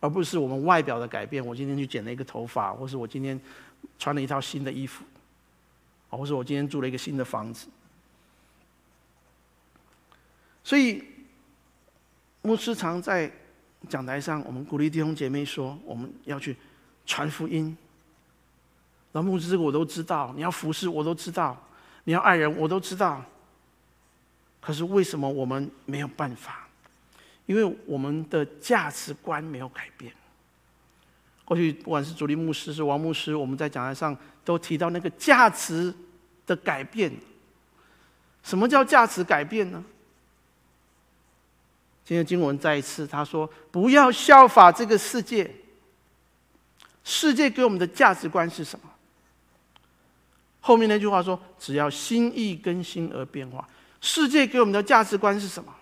[0.00, 1.44] 而不是我们外表的改变。
[1.44, 3.40] 我今天去剪了一个头发，或是我今天
[3.98, 5.04] 穿了一套新的衣服。
[6.10, 7.66] 或者我今天住了一个新的房子。
[10.62, 11.02] 所以，
[12.42, 13.28] 牧师常在
[13.88, 16.56] 讲台上，我们鼓励弟兄姐妹说，我们要去
[17.06, 17.76] 传福音。
[19.12, 21.56] 老牧师这个我都知道，你要服侍我都知道，
[22.04, 23.24] 你要爱人我都知道。
[24.60, 26.66] 可是为什么我们没有办法？
[27.46, 30.12] 因为我们的价值观没有改变。
[31.44, 35.92] 过去不管是主力牧师是王牧师，我们在讲台上都提到那个价值
[36.46, 37.12] 的改变。
[38.42, 39.84] 什么叫价值改变呢？
[42.04, 45.50] 今天经文再一次他说：“不要效法这个世界。
[47.02, 48.90] 世界给我们的价值观是什么？”
[50.60, 53.66] 后面那句话说：“只要心意更新而变化。”
[54.00, 55.74] 世界给我们的价值观是什么？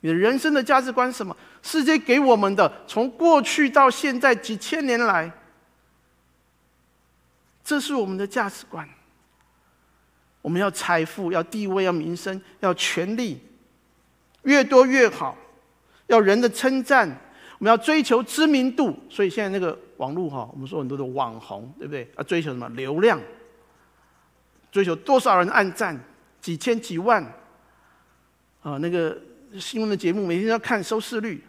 [0.00, 1.36] 你的人生的价值观是什么？
[1.62, 5.30] 世界给我们的，从过去到现在几千年来，
[7.62, 8.88] 这是我们的价值观。
[10.40, 13.40] 我们要财富，要地位，要名声，要权力。
[14.46, 15.36] 越多越好，
[16.06, 17.06] 要人的称赞，
[17.58, 18.96] 我们要追求知名度。
[19.10, 22.10] 所以现在那个网络哈，我们说很多的网红，对不对？
[22.16, 23.20] 要追求什么流量？
[24.72, 25.98] 追求多少人按赞？
[26.40, 27.22] 几千几万
[28.62, 28.78] 啊！
[28.78, 29.18] 那个
[29.58, 31.42] 新闻的节目每天要看收视率，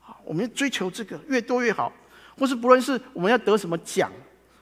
[0.00, 1.92] 好，我们要追求这个越多越好。
[2.36, 4.10] 或是不论是我们要得什么奖，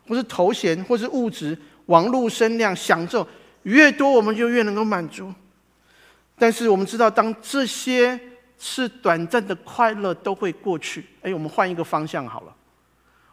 [0.09, 3.27] 或是头衔，或是物质、网络声量、享受
[3.63, 5.33] 越多，我们就越能够满足。
[6.39, 8.19] 但是我们知道，当这些
[8.59, 11.07] 是短暂的快乐都会过去。
[11.23, 12.55] 哎，我们换一个方向好了，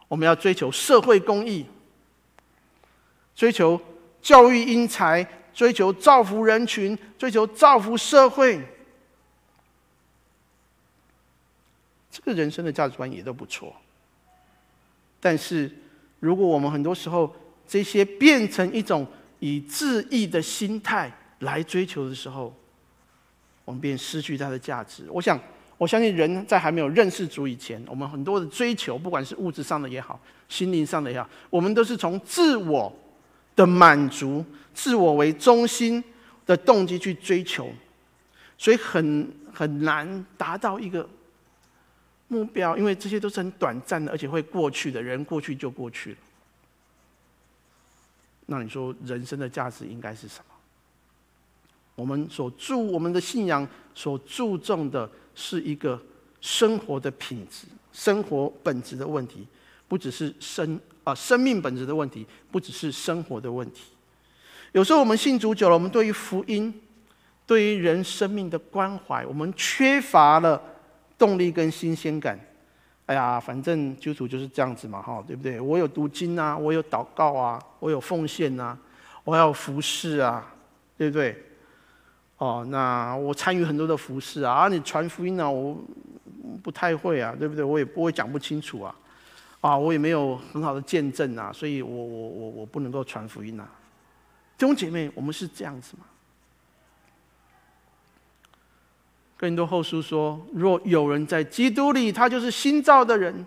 [0.08, 1.66] 我们要追求社会公益，
[3.36, 3.80] 追求
[4.22, 8.58] 教育英才，追求造福人群，追求造福社会，
[12.10, 13.74] 这个人生的价值观也都不错。
[15.20, 15.70] 但是，
[16.20, 17.34] 如果我们很多时候
[17.68, 19.06] 这些变成一种
[19.40, 22.54] 以自意的心态来追求的时候，
[23.64, 25.06] 我们便失去它的价值。
[25.10, 25.40] 我想，
[25.78, 32.94] 我相信人在还没有认识主以前，我们很多的追求，不管是物质上的也好，心灵上的也好，我们都是从自我
[33.56, 36.02] 的满足、自我为中心
[36.46, 37.70] 的动机去追求，
[38.58, 41.08] 所以很很难达到一个
[42.28, 45.02] 目标，因为这些都是很短暂的，而且会过去的。
[45.02, 46.16] 人过去就过去了。
[48.46, 50.53] 那你说人生的价值应该是什么？
[51.94, 56.00] 我们所注我们的信仰所注重的是一个
[56.40, 59.46] 生活的品质、生活本质的问题，
[59.86, 63.92] 不只是生啊生命本质的问题，不只是生活的问题。
[64.72, 66.74] 有时候我们信主久了，我们对于福音、
[67.46, 70.60] 对于人生命的关怀，我们缺乏了
[71.16, 72.38] 动力跟新鲜感。
[73.06, 75.60] 哎呀，反正基督徒就是这样子嘛，哈，对不对？
[75.60, 78.76] 我有读经啊，我有祷告啊，我有奉献啊，
[79.22, 80.52] 我要服侍啊，
[80.96, 81.40] 对不对？
[82.44, 85.82] 哦，那我参与很多的服事啊，你传福音，啊，我
[86.62, 87.64] 不太会啊，对不对？
[87.64, 88.94] 我也不会讲不清楚啊，
[89.62, 93.66] 啊，我也没有很好的见证啊，所以我我我我不能够传福音啊。
[94.58, 96.04] 弟兄姐妹，我们是这样子吗？
[99.38, 103.46] 更多后书说：若有人在基督里，他就是新造的人，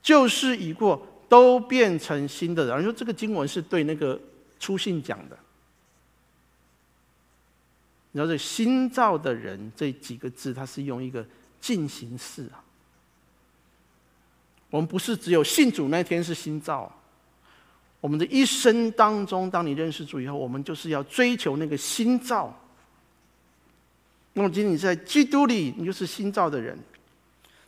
[0.00, 2.78] 旧事已过，都变成新的人。
[2.78, 4.18] 你说这个经文是对那个
[4.58, 5.36] 初信讲的。
[8.12, 11.24] 你知道这“新造的人”这几个字，它是用一个
[11.60, 12.58] 进行式啊。
[14.68, 16.92] 我们不是只有信主那天是新造，
[18.00, 22.56] 我们的一生当中，当你认识主以后，我们就是要追求那个新造。
[24.32, 26.78] 那么，今天在基督里，你就是新造的人。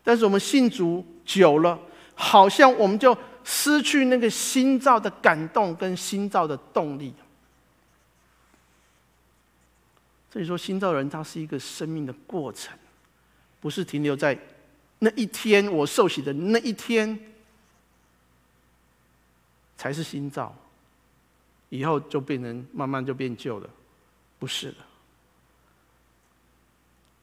[0.05, 1.79] 但是我们信主久了，
[2.15, 7.13] 好像我们就失去那个新造的感动跟新造的动力。
[10.33, 12.73] 所以说，新造人他是一个生命的过程，
[13.61, 14.39] 不是停留在
[15.01, 17.35] 那一天我受洗的那一天
[19.77, 20.57] 才是新造，
[21.69, 23.69] 以后就变成慢慢就变旧了，
[24.39, 24.77] 不是的。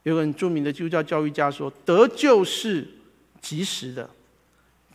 [0.04, 2.88] 有个很著名的基督教教育家说：“得救是
[3.40, 4.08] 即时的，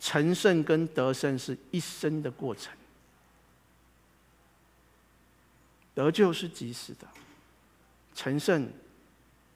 [0.00, 2.72] 成圣跟得胜是一生的过程。
[5.94, 7.06] 得救是即时的。”
[8.16, 8.66] 成圣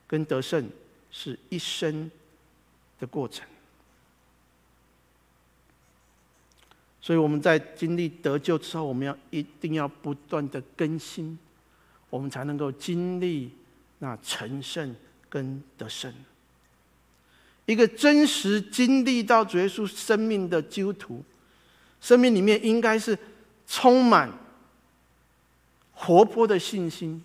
[0.07, 0.71] 跟得胜
[1.11, 2.11] 是一生
[3.01, 3.45] 的过程，
[7.01, 11.39] 所以我们在经历得救之后，我们要一定要不断的更新，
[12.11, 13.51] 我们才能够经历
[14.01, 14.95] 那成圣
[15.31, 16.13] 跟得胜。
[17.65, 21.25] 一个真实经历到主耶稣生命的基督徒，
[22.01, 23.17] 生命里面应该是
[23.67, 24.31] 充满
[25.93, 27.23] 活泼的信心，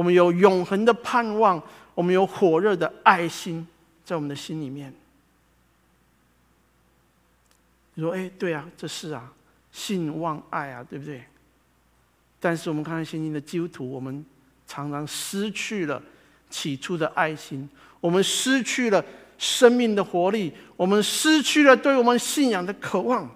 [0.00, 1.62] 我们有永恒的盼望，
[1.94, 3.68] 我们有火热的爱心
[4.02, 4.90] 在我们的心里面。
[7.92, 9.30] 你说：“哎，对啊，这是啊，
[9.70, 11.22] 信望爱啊，对不对？”
[12.40, 14.24] 但是我们看看现今的基督徒，我们
[14.66, 16.02] 常常失去了
[16.48, 17.68] 起初的爱心，
[18.00, 19.04] 我们失去了
[19.36, 23.30] 生命的活力，我们失去了对我们信仰的渴望。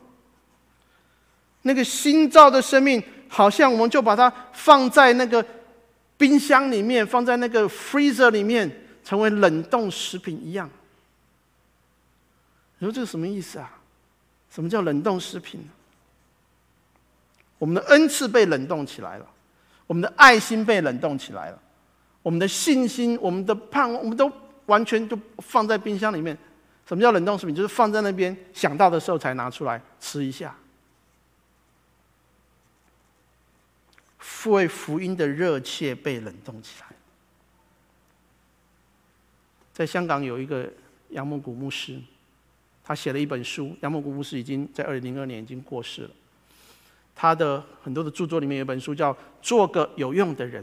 [1.60, 5.44] 那个新造的生命，好像我们就把它放在那个
[6.24, 8.70] 冰箱里面，放在那个 freezer 里面，
[9.04, 10.70] 成为冷冻食品一样。
[12.78, 13.70] 你说这个什么意思啊？
[14.50, 15.60] 什么叫冷冻食品？
[17.58, 19.26] 我们的恩赐被冷冻起来了，
[19.86, 21.58] 我们的爱心被冷冻起来了，
[22.22, 24.32] 我们的信心、我们的盼望，我们都
[24.64, 26.34] 完全就放在冰箱里面。
[26.86, 27.54] 什么叫冷冻食品？
[27.54, 30.56] 就是放在那边，想到的时候才拿出来吃一下。
[34.52, 36.86] 为福音的热切被冷冻起来。
[39.72, 40.72] 在香港有一个
[41.10, 41.98] 杨木谷牧师，
[42.84, 43.76] 他写了一本书。
[43.80, 46.10] 杨木谷牧师已经在二零零二年已经过世了。
[47.14, 50.62] 他的很多的著作里面有一本书叫《做个有用的人》，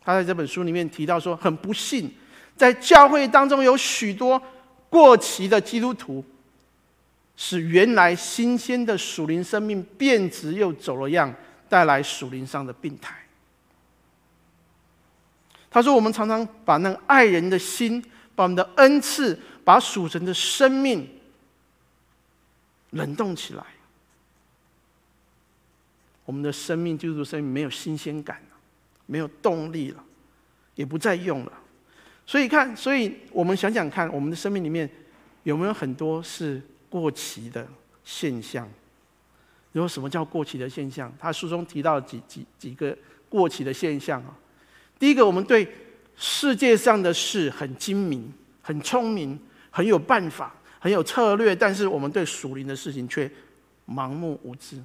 [0.00, 2.10] 他在这本书里面提到说，很不幸，
[2.56, 4.40] 在教会当中有许多
[4.88, 6.24] 过期的基督徒，
[7.36, 11.34] 使原来新鲜的属灵生命变质又走了样，
[11.72, 13.16] 带来属灵上的病态。
[15.70, 18.04] 他说：“我们常常把那爱人的心，
[18.34, 21.08] 把我们的恩赐，把属神的生命
[22.90, 23.64] 冷冻起来。”
[26.26, 28.56] 我们的生命就是生命没有新鲜感了，
[29.06, 30.04] 没有动力了，
[30.74, 31.52] 也不再用了。
[32.26, 34.86] 所以看，所以我们想想看，我们的生命里面
[35.44, 36.60] 有没有很多是
[36.90, 37.66] 过期的
[38.04, 38.68] 现象？
[39.72, 41.12] 有什么叫过期的现象？
[41.18, 42.96] 他书中提到几几几个
[43.28, 44.36] 过期的现象啊。
[44.98, 45.66] 第一个，我们对
[46.16, 49.38] 世界上的事很精明、很聪明、
[49.70, 53.30] 很有办法、很有策略，但是我们对属灵的事情却
[53.88, 54.82] 盲目无知。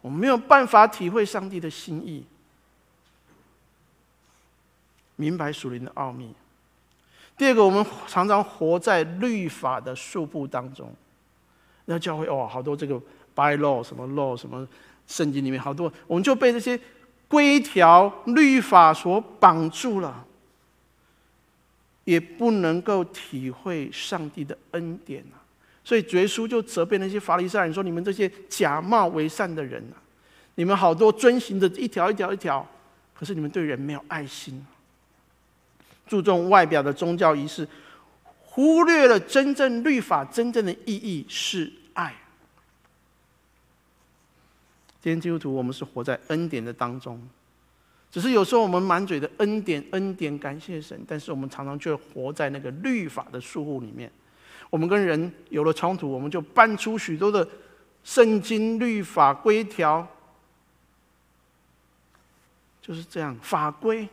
[0.00, 2.24] 我们没有办法体会上帝的心意，
[5.16, 6.34] 明白属灵的奥秘。
[7.36, 10.92] 第二个，我们常常活在律法的束缚当中。
[11.86, 12.98] 那教会哦，好多这个
[13.34, 14.66] by law 什么 law 什么，
[15.06, 16.78] 圣经里面好多，我们就被这些
[17.28, 20.24] 规条律法所绑住了，
[22.04, 25.42] 也不能够体会上帝的恩典啊。
[25.84, 29.98] 所以，耶稣就责备那些法利赛人说：“你们这些假冒为善的人啊，
[30.54, 32.64] 你们好多遵行的一条一条一条，
[33.12, 34.64] 可是你们对人没有爱心，
[36.06, 37.66] 注重外表的宗教仪式，
[38.54, 42.14] 忽略了真正律法真正的意义是爱。”
[45.00, 47.18] 今天基督徒，我们是活在恩典的当中，
[48.10, 54.12] 只是有时候我们满嘴的恩典，恩典感谢神，但是我们常常却活在那个律法的束缚里面。
[54.68, 57.48] 我们跟人有了冲突，我们就搬出许多的
[58.04, 60.06] 圣经律法规条，
[62.82, 64.06] 就是这样法规，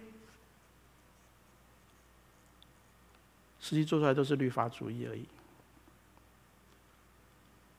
[3.59, 5.23] 实际做出来都是律法主义而已。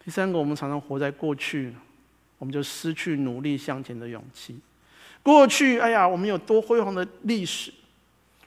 [0.04, 1.74] 第三个，我们常常活在过去，
[2.38, 4.58] 我们就失去努力向前的勇气。
[5.22, 7.72] 过去，哎呀，我们有多辉煌的历史，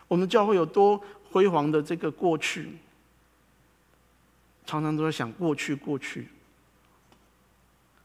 [0.08, 1.00] 我们教会有多
[1.32, 2.70] 辉煌的这个过去。
[4.66, 6.30] 常常都在想过去，过去，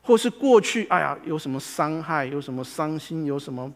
[0.03, 3.72] 或是过去，哎呀，有什么伤害，有什么伤心，有什么，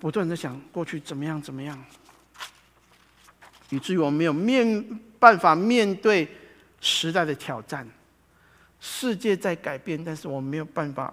[0.00, 1.82] 不断在想过去怎么样，怎么样，
[3.70, 6.28] 以至于我们没有面办法面对
[6.80, 7.88] 时代的挑战。
[8.78, 11.12] 世界在改变，但是我们没有办法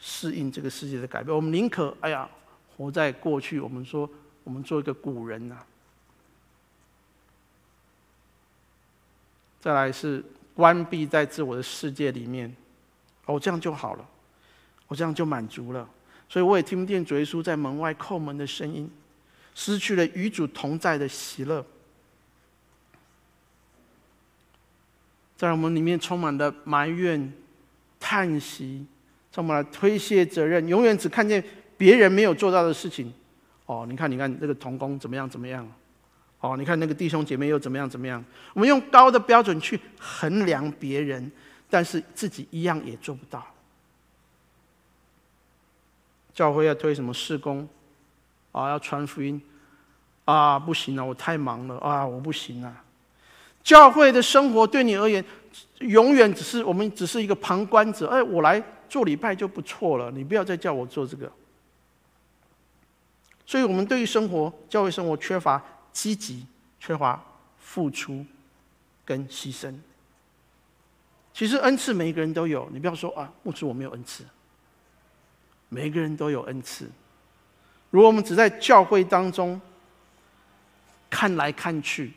[0.00, 1.34] 适应这个世界的改变。
[1.34, 2.28] 我们宁可，哎呀，
[2.76, 3.58] 活在过去。
[3.58, 4.08] 我们说，
[4.44, 5.58] 我们做一个古人呐、
[9.60, 10.24] 再来是
[10.54, 12.54] 关闭在自我的世界里面，
[13.26, 14.08] 哦，这样就好了，
[14.86, 15.86] 我这样就满足了，
[16.28, 18.90] 所以我也听不见主耶稣在门外叩门的声音，
[19.56, 21.66] 失去了与主同在的喜乐。
[25.42, 27.32] 在我们里面充满了埋怨、
[27.98, 28.86] 叹息，
[29.32, 31.42] 充满了推卸责任，永远只看见
[31.76, 33.12] 别人没有做到的事情。
[33.66, 35.68] 哦，你看，你看这个童工怎么样，怎么样？
[36.38, 38.24] 哦，你看那个弟兄姐妹又怎么样怎么样？
[38.54, 41.28] 我们用高的标准去衡量别人，
[41.68, 43.44] 但是自己一样也做不到。
[46.32, 47.68] 教会要推什么事工？
[48.52, 49.42] 啊，要传福音
[50.24, 52.72] 啊，不行了，我太忙了啊，我不行了。
[53.62, 55.24] 教会的生活对你而言，
[55.80, 58.08] 永远只是我们只是一个旁观者。
[58.08, 61.30] 哎，我来做礼拜就不错了，你不要再叫我做这个。
[63.46, 66.46] 所以，我们对于生活、教会生活缺乏积极，
[66.80, 67.22] 缺乏
[67.58, 68.24] 付出
[69.04, 69.74] 跟牺牲。
[71.34, 74.24] 其实恩赐每一个人都有，你不要说啊，牧师我没有恩赐。
[75.68, 76.90] 每一个人都有恩赐。
[77.90, 79.60] 如果我们只在教会当中
[81.10, 82.12] 看来看去，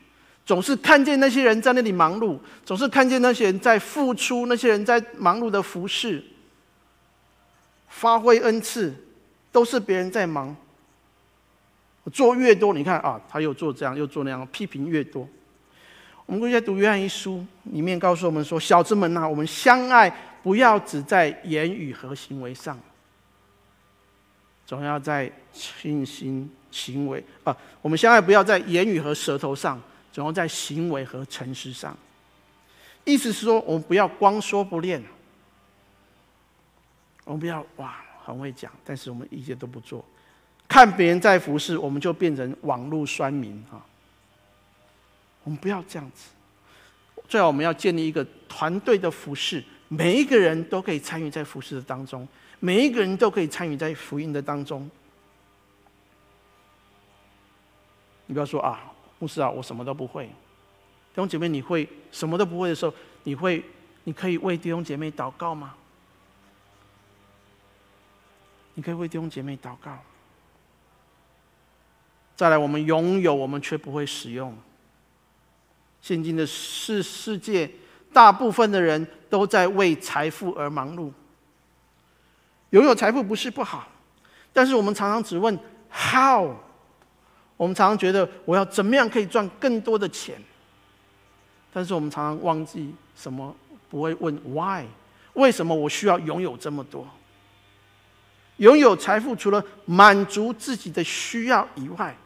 [0.46, 6.22] 总是看见那些人在那里忙碌，总是看见那些人在付出，那些人在忙碌的服侍、
[7.88, 8.94] 发挥恩赐，
[9.50, 10.56] 都是别人在忙。
[12.12, 15.28] 做越多，你看啊，他又做这样，又做那样，批评越多。
[16.24, 20.08] 我们过去在读约翰一书，里面告诉我们说：“小子们呐，我们相爱，
[20.44, 22.78] 不要只在言语和行为上，
[24.64, 27.56] 总要在信心、行为啊。
[27.82, 29.80] 我们相爱，不要在言语和舌头上，
[30.16, 31.94] 总要在行为和诚实上。
[33.04, 35.02] 意思是说，我们不要光说不练，
[37.24, 40.02] 我们不要哇很会讲，但是我们一些都不做。
[40.66, 43.84] 看别人在服侍，我们就变成网络酸民啊。”
[45.44, 46.30] 我们不要这样子，
[47.28, 52.26] 最好我们要建立一个团队的服侍，每一个人都可以参与在服侍的当中，
[52.58, 54.90] 每一个人都可以参与在福音的当中。
[58.24, 60.26] 你不要说啊，牧师啊，我什么都不会。
[60.26, 62.92] 弟兄姐妹，你会什么都不会的时候，
[63.24, 63.64] 你会，
[64.04, 65.74] 你可以为弟兄姐妹祷告吗？
[68.74, 69.98] 你可以为弟兄姐妹祷告。
[72.34, 74.54] 再来，我们拥有，我们却不会使用。
[76.02, 77.70] 现今的世世界，
[78.12, 81.10] 大部分的人都在为财富而忙碌。
[82.70, 83.88] 拥有财富不是不好，
[84.52, 85.58] 但是我们常常只问
[85.90, 86.54] how，
[87.56, 90.40] 我们常常觉得我要怎么样可以赚更多的钱，
[91.72, 93.54] 但是我们常常忘记什么，
[93.88, 94.84] 不会问 why，
[95.34, 97.08] 为什么我需要拥有这么多？
[98.58, 102.16] 拥有财富除了满足自己的需要以外，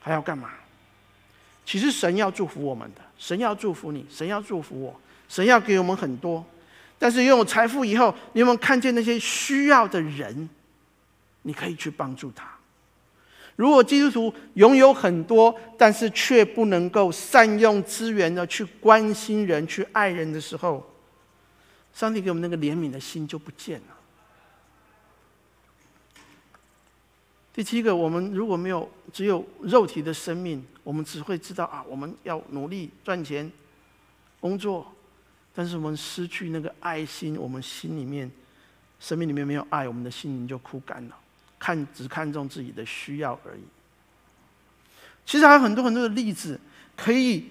[0.00, 0.50] 还要干嘛？
[1.64, 6.44] 其实神要祝福我们的，神要祝福你，神要祝福我，神要给我们很多。
[6.98, 10.48] 但是拥有财富以后，你有没有看见那些需要的人？
[11.42, 12.57] 你可以去帮助他。
[13.58, 20.88] 如果基督徒拥有很多，但是却不能够善用资源的去关心人、去爱人的时候，
[21.92, 23.96] 上帝给我们那个怜悯的心就不见了。
[27.52, 33.50] 第七个，我们如果没有只有肉体的生命，我们只会知道啊，我们要努力赚钱、
[34.38, 34.86] 工作，
[35.52, 38.30] 但是我们失去那个爱心，我们心里面、
[39.00, 41.16] 生命里面没有爱，我们的心灵就枯干了，
[41.58, 43.60] 看只看重自己的需要而已。
[45.26, 46.58] 其实还有很多很多的例子
[46.96, 47.46] 可以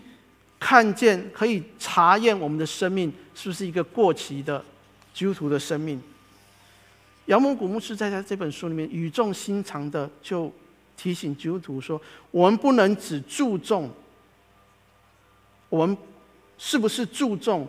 [0.60, 4.64] 看见，可以查验我们的生命是不是一个过期的
[5.14, 6.02] 基督徒的生命。
[7.28, 10.52] 杨蒙古牧师在他这本书里面语重心长的就
[10.96, 12.02] 提醒基督徒说
[12.32, 13.92] ：“我们不能只注重
[15.70, 15.96] 我们
[16.58, 17.68] 是不是注重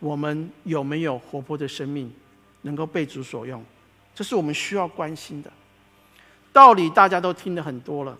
[0.00, 2.10] 我们有没有活泼的生命
[2.62, 3.62] 能够被主所用，
[4.14, 5.52] 这是我们需要关心的。
[6.56, 8.16] 道理大家都听得很多了，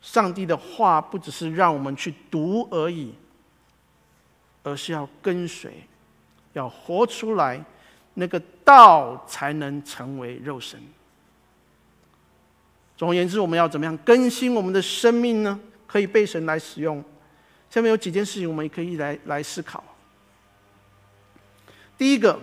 [0.00, 3.12] 上帝的话不只是让我们去读而已，
[4.62, 5.70] 而是要跟随，
[6.54, 7.62] 要活出来。”
[8.14, 10.80] 那个道才能成为肉身。
[12.96, 15.58] 总而言之，我们要怎么样更新我们的生命呢？
[15.86, 17.02] 可以被神来使用。
[17.70, 19.82] 下面有几件事情，我们也可以来来思考。
[21.96, 22.38] 第一个，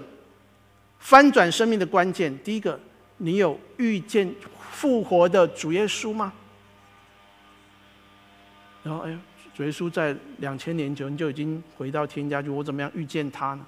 [0.99, 2.35] 翻转生命的关键。
[2.39, 2.79] 第一个，
[3.17, 4.33] 你有遇见
[4.71, 6.31] 复活的主耶稣吗？
[8.83, 9.17] 然后，哎，
[9.53, 13.65] 主耶稣在两千年前就已经回到天家去，我怎么样遇见他呢？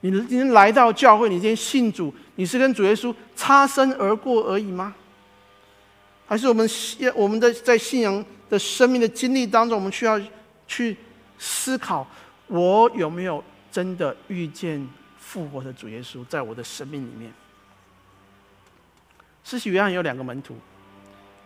[0.00, 4.94] 你今天来到教会，你今天信主，你是跟主耶稣擦身而过而已吗？
[6.26, 10.20] 还是我们信我们的在信仰的生命的经历当中，我们需要
[10.66, 10.96] 去
[11.38, 12.06] 思考：
[12.48, 14.86] 我有没有真的遇见
[15.32, 17.32] 复活的主耶稣在我的生命里面？
[19.42, 20.54] 施洗约翰有两个门徒，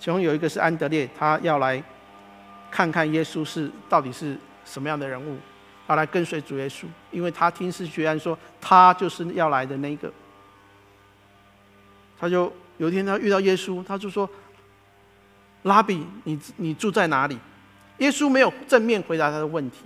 [0.00, 1.80] 其中有一个是安德烈，他要来
[2.68, 5.38] 看看耶稣是到底是什么样的人物。
[5.86, 10.12] 他来跟随主耶稣，因为他听施洗约翰说他就是要来的那一个。
[12.18, 14.28] 他就有一天他遇到耶稣，他就说
[15.62, 17.38] ：“拉比，你你住在哪里？”
[17.98, 19.84] 耶稣没有正面回答他的问题，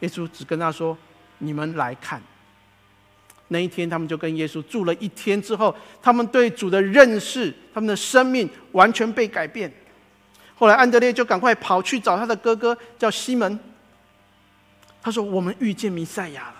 [0.00, 0.94] 耶稣只跟他说
[1.38, 2.20] ：“你们来看。”
[3.48, 9.72] 那一天他们就跟耶稣住了一天之后，他们对主的认识，他们的生命完全被改变。
[10.56, 13.58] 后来安德烈就赶快跑去找他的哥哥，叫西门。
[15.02, 16.54] 他说：“我们遇见弥赛亚了，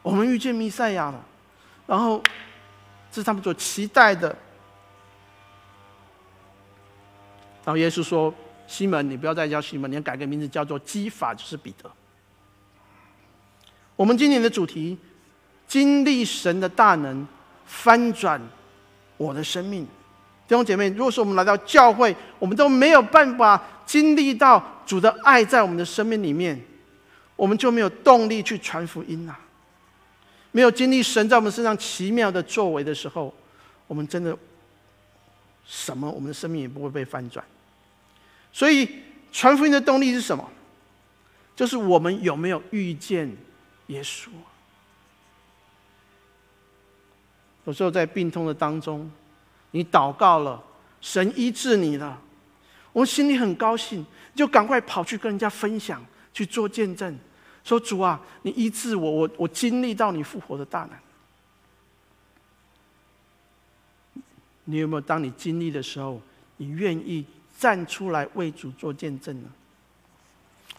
[0.00, 1.22] 我们遇见弥赛亚了。”
[1.86, 2.22] 然后
[3.10, 4.28] 这是他们所期待的。
[7.62, 8.34] 然后耶稣说
[8.66, 11.90] ：“西门，你不要再叫西门，你要改个名字，叫做基法，就是彼得。”
[13.96, 14.96] 我们今年的主题：
[15.70, 17.24] 经历神的大能，
[17.64, 18.42] 翻转
[19.16, 19.84] 我的生命。
[20.48, 26.60] 弟兄姐妹，如果说我们来到教会，我们都没有办法经历到主的爱在我们的生命里面，
[27.36, 29.38] 我们就没有动力去传福音啊。
[30.50, 33.32] 没有经历神在我们身上奇妙的作为的时候，
[33.86, 34.36] 我们真的
[35.64, 37.44] 什么，我们的生命也不会被翻转。
[38.52, 38.88] 所以
[39.30, 40.50] 传福音的动力是什么？
[41.54, 43.32] 就是我们有没有遇见
[43.86, 44.30] 耶稣？
[47.70, 49.08] 有时候在病痛的当中。
[49.70, 50.60] 你祷告了，
[51.00, 52.20] 神医治你了，
[52.92, 54.04] 我心里很高兴，
[54.34, 56.04] 就赶快跑去跟人家分享，
[56.34, 57.16] 去做见证，
[57.62, 60.90] 说主啊，你医治我，我我经历到你复活的大能。
[64.64, 66.20] 你有没有当你经历的时候，
[66.56, 67.24] 你愿意
[67.56, 69.48] 站出来为主做见证呢？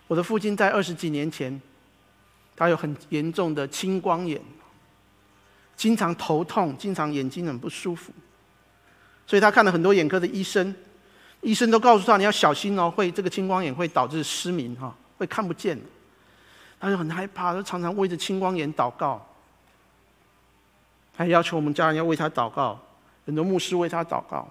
[0.09, 1.61] 我的父亲在二十几年前，
[2.57, 4.41] 他有很严重的青光眼，
[5.76, 8.11] 经常头痛，经常眼睛很不舒服。
[9.28, 10.76] 所以他看了很多眼科的医生，
[11.41, 15.80] 医生都告诉他，你要小心哦，会这个青光眼会导致失明哈，会看不见。
[16.80, 19.24] 他就很害怕，他常常为着青光眼祷告，
[21.15, 22.80] 还要求我们家人要为他祷告，
[23.26, 24.47] 很多牧师为他祷告。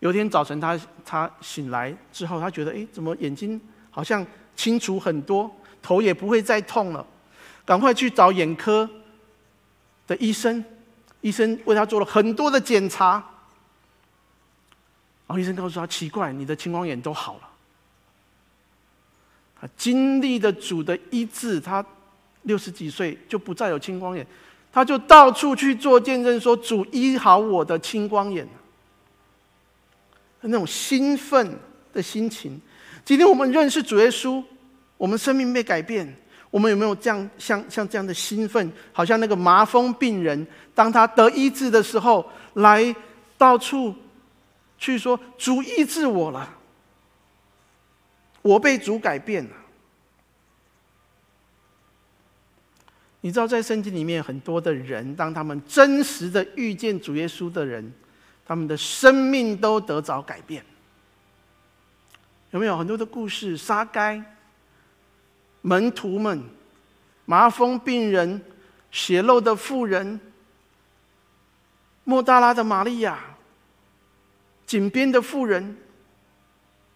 [0.00, 3.58] 有一天早晨他，他他醒来之后，他觉得哎，怎么眼睛
[3.90, 5.50] 好像清楚很多，
[5.80, 7.04] 头也不会再痛了，
[7.64, 8.88] 赶快去找眼科
[10.06, 10.64] 的医生，
[11.20, 13.12] 医生为他做了很多的检查。
[15.26, 17.40] 然后医生告诉他：“奇怪，你的青光眼都好了。
[19.60, 21.84] 他经历的主的医治，他
[22.42, 24.24] 六十几岁就不再有青光眼，
[24.72, 28.46] 他就到处去做见证，说主医好我的青光眼。
[30.42, 31.58] 那种兴奋
[31.92, 32.60] 的心情。
[33.04, 34.44] 今天我们认识主耶稣，
[34.96, 36.16] 我们生命被改变。
[36.56, 38.72] 我们有没有这样像像这样的兴奋？
[38.90, 42.96] 好像那个麻风病人，当他得医治的时候，来
[43.36, 43.94] 到处。”
[44.78, 46.54] 去说主医治我了，
[48.40, 49.50] 我被主改变了。
[53.20, 57.92] 你知道，在圣经里面很多的人，当他们真实的遇见主耶稣的人，
[58.46, 60.64] 他们的生命都得着改变。
[62.52, 63.58] 有没有很多的故事？
[63.58, 64.22] 撒该、
[65.66, 66.44] 门徒们、
[67.24, 68.40] 麻风病人、
[68.92, 70.20] 血漏的妇人、
[72.04, 73.18] 莫大拉的玛利亚。
[74.64, 75.76] 井边的妇人，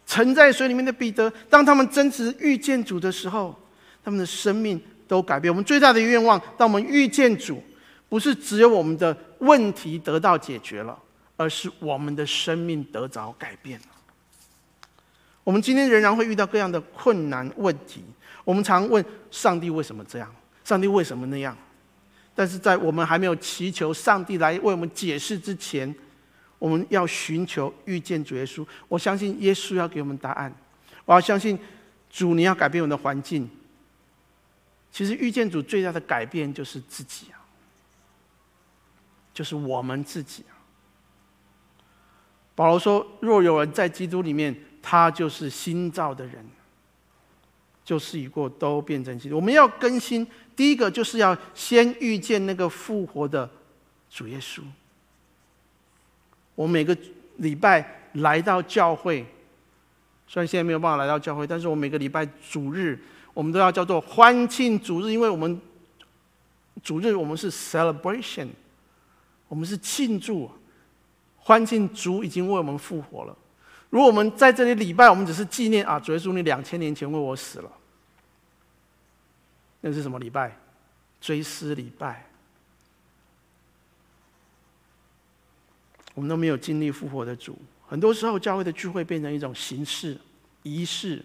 [0.07, 3.59] 沉在水里面的彼得，当他们真实遇见主的时候，
[4.05, 5.53] 他们的生命都改变。
[5.53, 7.61] 我们最大的愿望，当我们遇见主，
[8.09, 10.97] 不是只有我们的问题得到解决了，
[11.37, 13.81] 而是我们的生命得着改变。
[15.43, 18.05] 我们今天仍然会遇到各样的困难问题，
[18.45, 20.35] 我们常问上帝为什么这样？
[20.65, 21.57] 上帝为什么那样？
[22.35, 25.93] 但是在我们还没有祈求上帝来为我们解释之前，
[26.59, 30.55] 我们要寻求遇见主耶稣，我相信耶稣要给我们答案。
[31.05, 31.59] 我要相信
[32.09, 33.51] 主，你要改变我们的环境。
[34.93, 37.39] 其实遇见主最大的改变就是自己啊，
[39.35, 40.55] 就是我们自己啊。
[42.55, 46.45] 保罗说：“若有人在基督里面，他就是新造的人，
[47.91, 50.25] 旧事已过，都变成新。”我们要更新，
[50.55, 53.51] 第一个就是要先遇见那个复活的
[54.09, 54.61] 主耶稣。
[56.55, 56.97] 我每个
[57.39, 59.27] 礼拜来到教会，
[60.29, 62.97] 虽然现在没有办法来到教会，但是我每个礼拜主日，
[63.35, 65.61] 我们都要叫做欢庆主日，因为我们
[66.83, 68.47] 主日我们是 celebration，
[69.49, 70.49] 我们是庆祝
[71.39, 73.37] 欢庆主已经为我们复活了。
[73.89, 77.73] 如果我们在这里礼拜，我们只是纪念啊，主耶稣你两千年前为我死了，
[79.81, 80.57] 那是什么礼拜？
[81.21, 82.27] 追思礼拜。
[86.15, 87.57] 我们都没有经历复活的主，
[87.87, 90.19] 很多时候教会的聚会变成一种形式、
[90.65, 91.25] 仪式，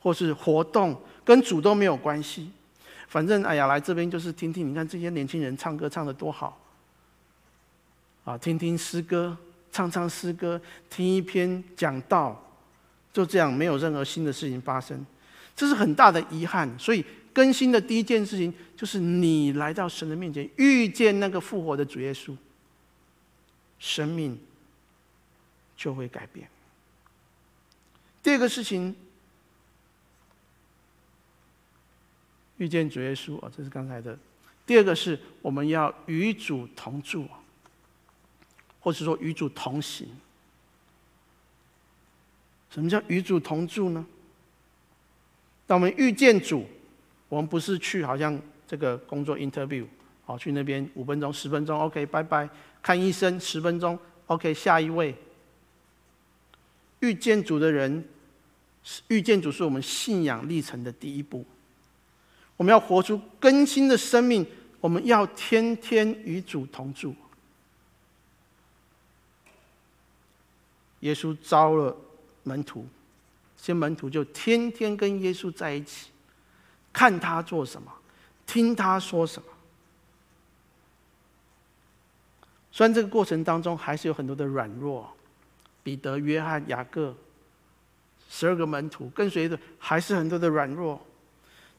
[0.00, 2.52] 或是活动，跟主都没有关系。
[3.08, 6.60] 反正哎呀，来这边就是听听，你看这些年轻人唱歌唱的多好，
[8.24, 9.36] 啊，听听诗歌，
[9.72, 12.40] 唱唱诗歌，听一篇讲道，
[13.12, 15.04] 就这样，没有任何新的事情发生，
[15.56, 16.78] 这是很大的遗憾。
[16.78, 22.36] 所以更新的第一件事情，就是你来到神的面前，遇见那个复活的主耶稣。
[23.78, 24.38] 生命
[25.76, 26.48] 就会改变。
[28.22, 28.94] 第二个事情，
[32.58, 34.16] 遇见主耶稣啊，这是刚才的。
[34.64, 37.26] 第二个是我们要与主同住，
[38.78, 40.08] 或者说与主同行。
[42.70, 44.06] 什么叫与主同住呢？
[45.66, 46.64] 当我们遇见主，
[47.32, 49.86] 我们不是去好像这个工作 interview，
[50.26, 52.46] 好去那边五分钟、十分钟，OK，拜拜。
[52.82, 55.14] 看医生十分钟，OK，下一位。
[57.00, 58.04] 遇见主的人，
[59.08, 61.42] 遇见主是我们信仰历程的第一步。
[62.58, 64.46] 我们要活出更新的生命，
[64.78, 67.14] 我们要天天与主同住。
[71.00, 71.96] 耶稣招了
[72.42, 72.86] 门徒，
[73.56, 76.10] 这些门徒就天天跟耶稣在一起，
[76.92, 77.92] 看他做什么，
[78.46, 79.48] 听他说什么。
[82.70, 85.10] 虽然这个过程当中还是有很多的软弱，
[85.82, 87.14] 彼得、约翰、雅各，
[88.30, 91.00] 十二个门徒跟随的还是很多的软弱。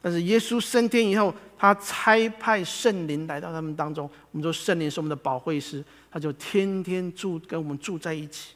[0.01, 4.09] 但是耶稣升天以后，他差派圣灵来到他们当中。
[4.31, 8.53] 我们说圣灵是我们的保惠师，他就天天住跟我们住在一起。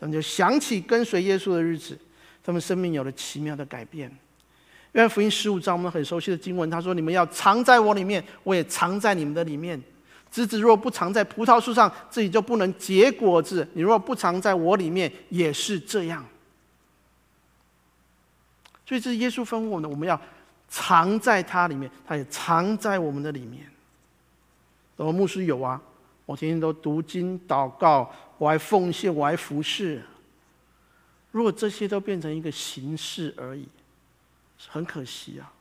[0.00, 1.98] 他们就想起跟随耶稣的日子，
[2.42, 4.10] 他们生命有了奇妙的改变。
[4.94, 9.80] 约翰福音十五章我们很熟悉的经文，他说：“你们要藏在我里面，我也藏在你们的里面。
[10.30, 13.66] 枝子若不藏在葡萄树上，自己就不能结果子。
[13.74, 16.24] 你若不藏在我里面，也是这样。”
[18.86, 20.20] 所以这是耶稣吩咐我们的，我们要
[20.68, 23.66] 藏在他里面，他也藏在我们的里面。
[24.96, 25.80] 我牧师有啊，
[26.24, 30.00] 我天天都读经祷告，我还奉献，我还服侍。
[31.32, 33.66] 如果这些都变成一个形式而已，
[34.68, 35.52] 很可惜啊。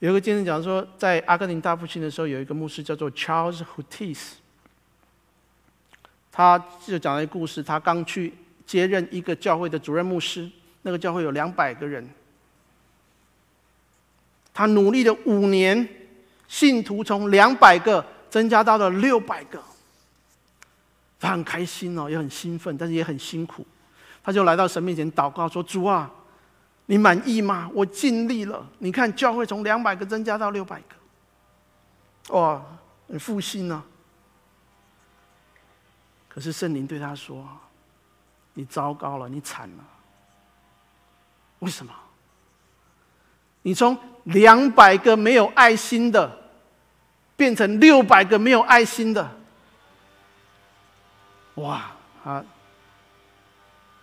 [0.00, 4.32] 有一个见证讲说，在阿根廷大复兴的时候，有一个牧师叫做 Charles Hutis，
[6.30, 8.34] 他就讲了一个故事，他刚去。
[8.64, 10.48] 接任一个教会的主任牧师，
[10.80, 12.08] 那个教会有两百个人。
[14.54, 15.86] 他努力了五年，
[16.48, 19.62] 信徒从两百个增加到了六百个。
[21.20, 23.66] 他很开心哦，也很兴奋，但是也很辛苦。
[24.22, 26.10] 他就来到神面前祷告说：“主啊，
[26.86, 27.70] 你满意吗？
[27.72, 28.66] 我尽力了。
[28.78, 32.62] 你看教会从两百个增加到六百个，哇，
[33.08, 33.82] 很复兴呢。
[36.28, 37.46] 可是圣灵对他说。”
[38.54, 39.84] 你糟糕了，你惨了。
[41.60, 41.90] 为什么？
[43.62, 46.50] 你从两百个没有爱心的，
[47.34, 49.26] 变成六百个没有爱心的，
[51.54, 51.92] 哇！
[52.22, 52.44] 他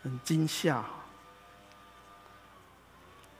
[0.02, 0.84] 很惊吓。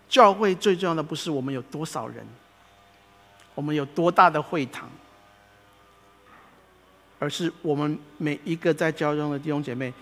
[0.10, 2.27] 教会最重要的不是我们有多少人，
[3.56, 4.90] 我们有多大的会堂，
[7.19, 9.94] 而是我们每一个在教中的弟兄姐妹。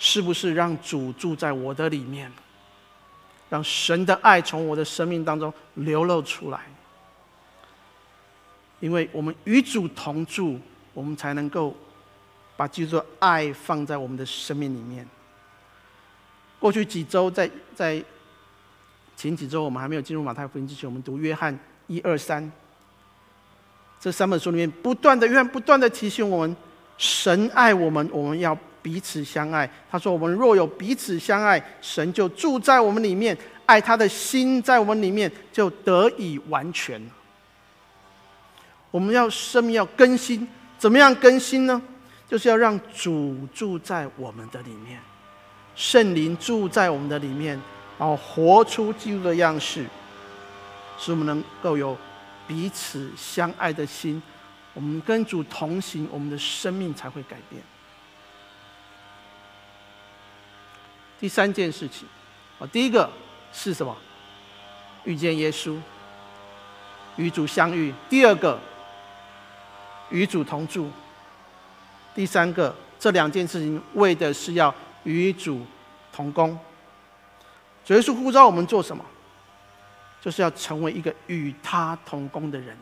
[0.00, 2.30] 是不是让主住在我的里面，
[3.50, 6.60] 让神的爱从我的生命当中流露出来？
[8.78, 10.56] 因为我们与主同住，
[10.94, 11.74] 我们才能够
[12.56, 15.04] 把基督的爱放在我们的生命里面。
[16.60, 18.00] 过去几周，在在
[19.18, 21.58] 前几周，我们还没有进入马太福音之前，我们读约翰
[21.88, 22.50] 一二三
[23.98, 26.56] 这三本书里面，不断的约翰不断的提醒我们：
[26.96, 28.56] 神爱我们，我们要。
[28.80, 33.36] 彼此相爱，他说：“我们若有彼此相爱，神就住在我们里面，
[33.66, 36.98] 爱他的心在我们里面就得以完全。
[38.90, 40.46] 我们要生命要更新，
[40.78, 41.82] 怎么样更新呢？
[42.28, 44.98] 就是要让主住在我们的里面，
[45.74, 47.60] 圣灵住在我们的里面，
[47.98, 49.84] 然后活出基督的样式，
[50.98, 51.96] 使我们能够有
[52.46, 54.22] 彼此相爱的心。
[54.74, 57.60] 我们跟主同行，我们的生命才会改变。”
[61.18, 62.06] 第三件事情，
[62.60, 63.10] 啊，第一个
[63.52, 63.96] 是什么？
[65.04, 65.76] 遇见耶稣，
[67.16, 68.56] 与主相遇；第二个，
[70.10, 70.84] 与主同住；
[72.14, 74.72] 第三个，这两件事情为的是要
[75.02, 75.66] 与主
[76.12, 76.56] 同工。
[77.88, 79.02] 主耶稣呼召我们做什么？
[80.20, 82.76] 就是要成为一个与他同工的人，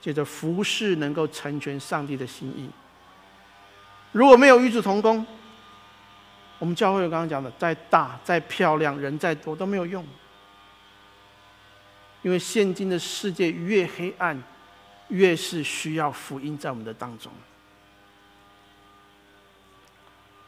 [0.00, 2.70] 借着服事能够成全上帝的心意。
[4.12, 5.26] 如果没有与主同工，
[6.58, 10.02] 我们教会刚刚讲的，再大、再漂亮、人再多都没有用。
[12.22, 14.42] 因为现今的世界越黑暗，
[15.08, 17.30] 越是需要福音在我们的当中。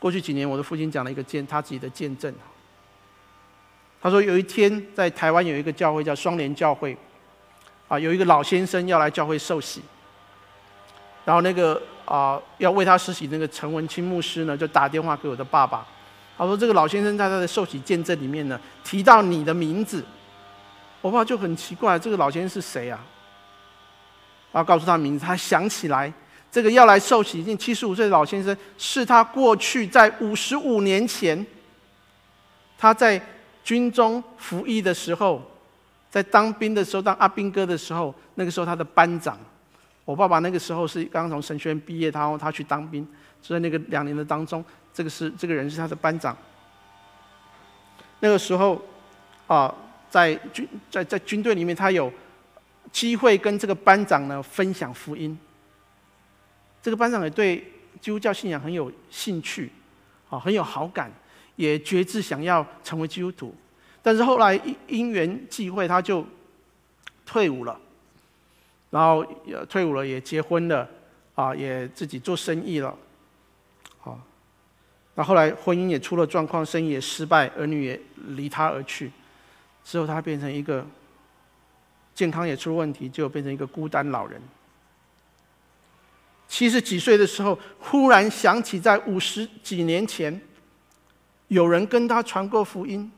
[0.01, 2.35] 过去几年，我的父亲讲了一个见他自己的见证。
[4.03, 6.97] 他说有一天在台湾有一个教会叫双联教会，
[7.87, 9.81] 啊，有一个老先生要来教会受洗，
[11.25, 11.81] 然后那个。
[12.07, 15.87] 啊，要为他施洗那个陈文清牧师呢，就打电话给我的爸爸，
[16.37, 20.05] 他说这个老先生在他的受洗见证里面呢，提到你的名字。
[21.03, 22.99] 我爸就很奇怪，这个老先生是谁啊？
[24.51, 26.13] 然后告诉他名字，他想起来，
[26.51, 31.47] 这个要来受洗已经七十五岁的老先生，是他过去在五十五年前，
[32.77, 33.21] 他在
[33.63, 35.41] 军中服役的时候，
[36.11, 39.39] 在当兵的时候当阿兵哥的时候，那个时候他的班长。
[40.05, 43.07] 我爸爸那个时候是刚从神学院毕业，他他去当兵，
[43.41, 46.37] 就在那个两年的当中，这个是这个人是他的班长。
[48.19, 48.83] 那个时候，
[49.47, 49.73] 啊，
[50.11, 52.13] 在军在在军队里面，他有
[52.91, 55.39] 机会跟这个班长呢分享福音。
[56.83, 57.59] 这个班长也对
[58.01, 59.71] 基督教信仰很有兴趣，
[60.29, 61.11] 啊，很有好感，
[61.57, 63.55] 也决志想要成为基督徒。
[64.03, 66.25] 但是后来因因缘际会，他就
[67.27, 67.79] 退伍了。
[68.91, 70.89] 然后也退伍了，也结婚了，
[71.37, 72.89] 啊，也自己做生意了，
[74.03, 74.19] 啊，
[75.15, 78.01] 那后来婚姻也出了状况，生意也失败，儿女也
[78.31, 79.13] 离他而去，
[79.85, 80.85] 之后他变成一个
[82.17, 84.43] 健康也出问题，就变成一个孤单老人。
[86.51, 90.39] 七十几岁的时候，忽然想起在五十几年前，
[91.47, 93.11] 有人跟他传过福音，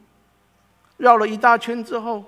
[0.99, 2.23] 绕了一大圈之后。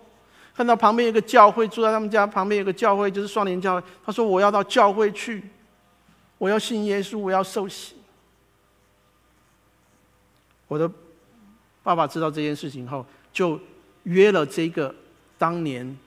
[0.56, 3.86] 看到旁边有个教会，住在他们家旁边有个教会，就是双连教会。
[4.06, 5.42] 他说：“我要到教会去，
[6.38, 7.96] 我要信耶稣，我要受洗。”
[10.68, 10.88] 我的
[11.82, 13.60] 爸爸知道这件事情后，就
[14.04, 14.94] 约了这个
[15.36, 15.98] 当年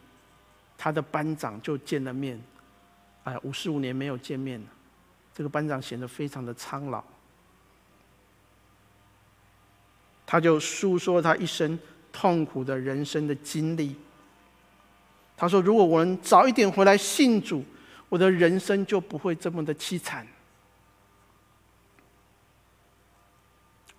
[0.78, 2.42] 他的班长，就见了面。
[3.26, 4.66] 哎，五十五年没有见面了，
[5.38, 7.04] 这个班长显得非常的苍老。
[10.26, 11.78] 他就诉说他一生
[12.12, 13.96] 痛苦的人生的经历。
[15.38, 17.64] 他说：“如果我能早一点回来信主，
[18.10, 20.28] 我的人生就不会这么的凄惨。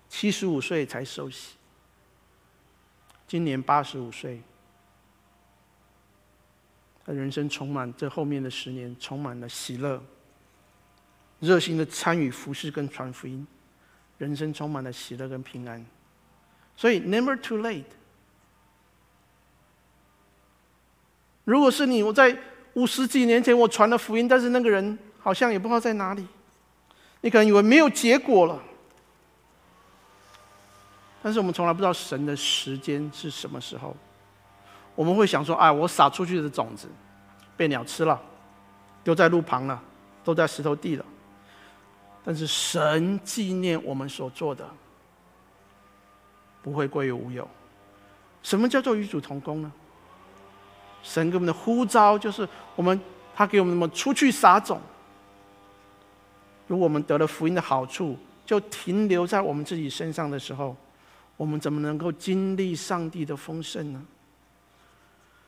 [0.09, 1.55] 七十五岁才受洗，
[3.25, 4.41] 今年八十五岁，
[7.05, 10.03] 他人生充满这后面的十年，充满了喜乐，
[11.39, 13.45] 热心的参与服事跟传福音，
[14.17, 15.85] 人生充满了喜乐跟平安。
[16.75, 17.83] 所以，never too late。”
[21.45, 22.37] 如果是你，我在
[22.73, 26.27] 五十几年前我传了福音，但是那个人好像也不知道在哪里，
[27.21, 28.61] 你可能以为没有结果了。
[31.21, 33.95] 但是我们从来不知道神的时间是什么时候，
[34.95, 36.87] 我们会想说：“哎，我撒出去的种子
[37.57, 38.21] 被鸟吃了，
[39.03, 39.81] 丢在路旁了，
[40.23, 41.05] 都在石头地了。”
[42.29, 44.63] 但是神纪念我们所做的，
[46.61, 47.49] 不会归于无有。
[48.43, 49.71] 什么叫做与主同工呢？
[51.01, 53.01] 神给我们的呼召就是我们，
[53.33, 54.79] 他给我们什么出去撒种。
[56.67, 58.15] 如果我们得了福音的好处，
[58.45, 60.77] 就停留在我们自己身上的时候，
[61.35, 64.05] 我们怎么能够经历上帝的丰盛呢？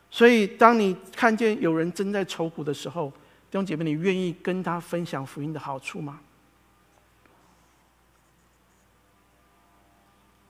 [0.10, 3.12] 所以，当你看见有人正在愁苦的时候，
[3.52, 6.20] 弟兄姐妹，你愿意跟他分享福音的好处吗？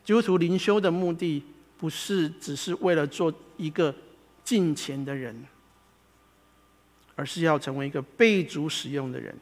[0.03, 1.43] 基督徒灵修的目的，
[1.77, 3.93] 不是只是为了做一个。
[4.43, 5.45] 敬虔的人，
[7.15, 9.33] 而是要成为一个被主使用的人。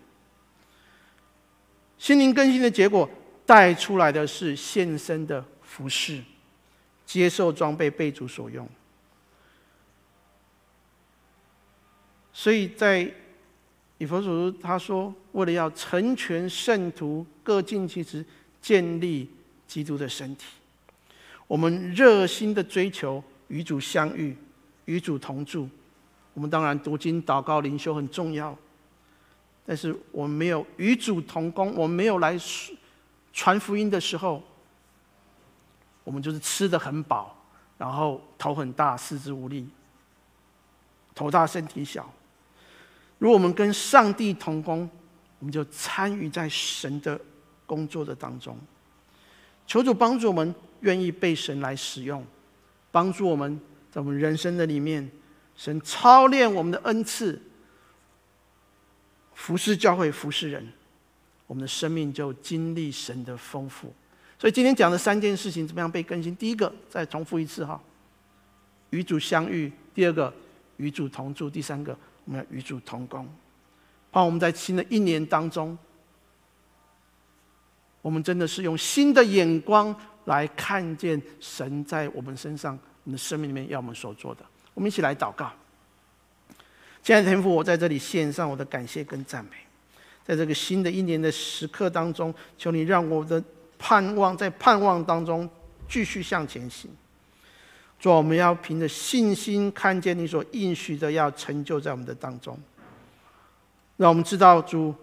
[1.97, 3.09] 心灵更新的结果
[3.45, 6.21] 带出来的是献身的服事，
[7.05, 8.67] 接受装备被主所用。
[12.33, 13.11] 所以在
[13.97, 18.23] 以弗所书他说，为了要成全圣徒，各尽其职，
[18.61, 19.29] 建立
[19.69, 20.47] 基督的身体。
[21.47, 24.35] 我们热心的追求与主相遇。
[24.85, 25.69] 与主同住，
[26.33, 28.57] 我们当然读经、祷告、灵修很重要，
[29.63, 32.35] 但是我们没有与主同工，我们没有来
[33.31, 34.41] 传福音的时候，
[36.03, 37.37] 我们就是吃得很饱，
[37.77, 39.69] 然后头很大、四肢无力，
[41.13, 42.11] 头大身体小。
[43.19, 44.89] 如果我们跟上帝同工，
[45.37, 47.21] 我们就参与在神的
[47.67, 48.57] 工作的当中。
[49.69, 52.25] 求主帮助我们，愿意被神来使用，
[52.91, 53.61] 帮助我们。
[53.91, 55.07] 在我们人生的里面，
[55.55, 57.39] 神操练我们的恩赐，
[59.35, 60.67] 服侍教会，服侍人，
[61.45, 63.93] 我们的生命就经历神的丰富。
[64.39, 66.35] 所以今天讲的三件事情怎么样被更新？
[66.35, 67.79] 第一个，再重复一次哈，
[68.89, 70.33] 与主相遇；第二个，
[70.77, 73.27] 与主同住；第三个，我们要与主同工。
[74.11, 75.77] 盼我们在新的一年当中，
[78.01, 79.95] 我们真的是用新的眼光
[80.25, 82.77] 来看见神在我们身上。
[83.05, 85.51] 我们的生命里面要我们所做的，我们一起来祷告。
[87.01, 89.51] 亲爱的天父，我在这里献上我的感谢跟赞美。
[90.23, 93.41] 在这个新的一年的时刻当中，求你让我的
[93.79, 95.49] 盼望，在盼望当中
[95.87, 96.91] 继续向前行。
[97.99, 102.55] 主，我们要凭着信心看见你所应许的要成就在我们的当中。
[103.97, 104.93] 让我们知道，主，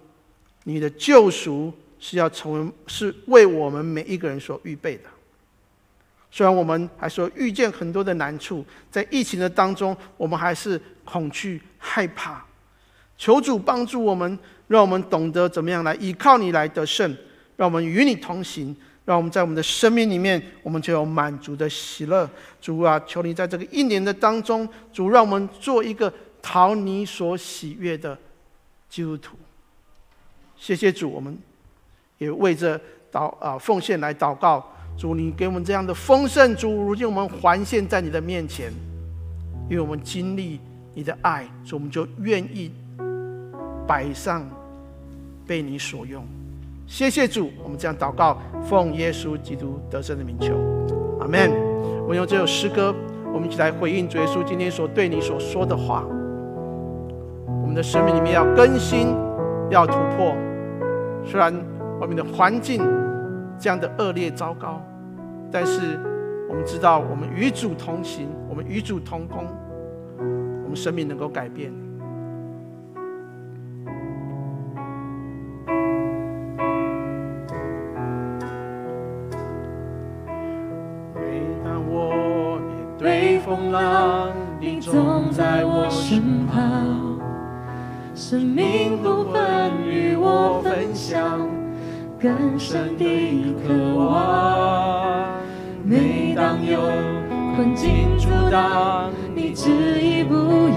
[0.63, 5.05] 你的救赎是要成为，是为我们每一个人所预备的。
[6.31, 12.45] 虽然我们还说遇见很多的难处，在疫情的当中，我们还是恐惧害怕。
[13.17, 17.17] 求主帮助我们，让我们懂得怎么样来依靠你来得胜，
[17.57, 18.77] 让我们与你同行。
[19.07, 22.29] 让我们在我们的生命里面，我们就有满足的喜乐。
[22.61, 26.13] 主啊，求你在这个一年的当中，主让我们做一个
[26.43, 28.19] 讨你所喜悦的
[28.91, 29.37] 基督徒。
[30.57, 31.39] 谢谢主，我们
[32.19, 32.81] 也为着
[33.13, 34.65] 祷啊奉献来祷告。
[34.99, 38.73] 主，你给我们这样的丰盛，主如今我们还献在你的面前，
[39.69, 40.59] 因为我们经历
[40.95, 42.73] 你的爱，所以我们就愿意
[43.87, 44.43] 摆上
[45.47, 46.25] 被你所用。
[46.87, 50.55] 谢谢主，我们这样祷告，奉耶稣基督得胜的名求，
[51.21, 51.51] 阿门。
[52.09, 52.95] 我用这首诗歌，
[53.35, 56.05] 我们一起来回应主耶稣今天所对你所说的话。
[57.61, 59.09] 我们的生命里面要更新，
[59.69, 60.35] 要突破。
[61.27, 61.53] 虽然
[62.01, 62.83] 外面的环境
[63.59, 64.83] 这样的恶劣糟糕，
[65.51, 65.99] 但是
[66.49, 69.45] 我们知道，我们与主同行，我们与主同工，
[70.63, 71.73] 我们生命能够改变。
[92.21, 94.07] 更深的渴望。
[95.85, 96.81] 每当有
[97.55, 99.71] 困境阻挡，你执
[100.01, 100.75] 意不摇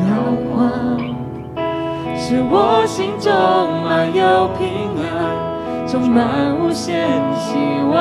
[0.54, 0.98] 晃，
[2.16, 3.32] 使我心中
[3.84, 7.56] 满有平安，充满无限希
[7.92, 7.98] 望。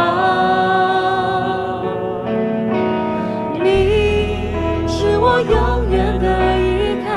[3.62, 4.50] 你
[4.86, 6.26] 是我永远的
[6.58, 7.10] 依靠，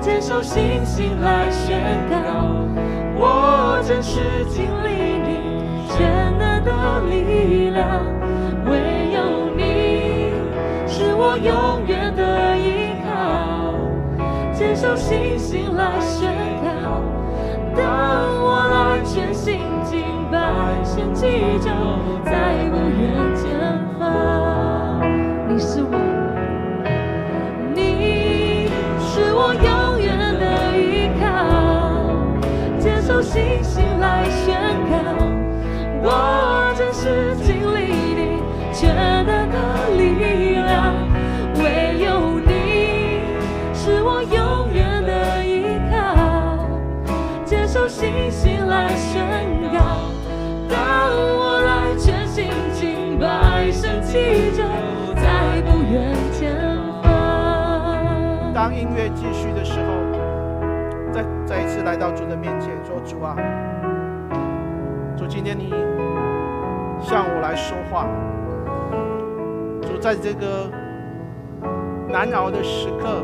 [0.00, 1.80] 坚守信心来宣
[2.10, 2.65] 告，
[3.18, 4.20] 我真实
[4.50, 8.04] 经历你全能的力量，
[8.66, 8.72] 唯
[9.12, 10.30] 有你
[10.86, 13.72] 是我永远的依靠，
[14.52, 16.30] 坚守信心来宣
[16.62, 17.00] 告，
[17.74, 17.82] 当
[18.42, 20.38] 我来全心敬拜，
[20.84, 21.70] 献祭就
[22.24, 23.44] 再不愿前
[23.98, 24.06] 方，
[36.08, 38.40] 我真实经历你
[38.72, 40.94] 全能的力量，
[41.58, 43.22] 唯有你
[43.74, 46.64] 是我永远的依靠，
[47.44, 49.20] 接受信心来宣
[49.72, 50.12] 告，
[50.68, 54.62] 当我来全心敬拜，神迹就
[55.16, 56.54] 在不远前。
[58.54, 59.86] 当音乐继续的时候，
[61.12, 63.36] 再再一次来到主的面前，说：“主啊，
[65.16, 65.74] 主，今天你
[67.08, 68.08] 向我来说话。
[69.80, 70.68] 主，在这个
[72.08, 73.22] 难熬的时刻，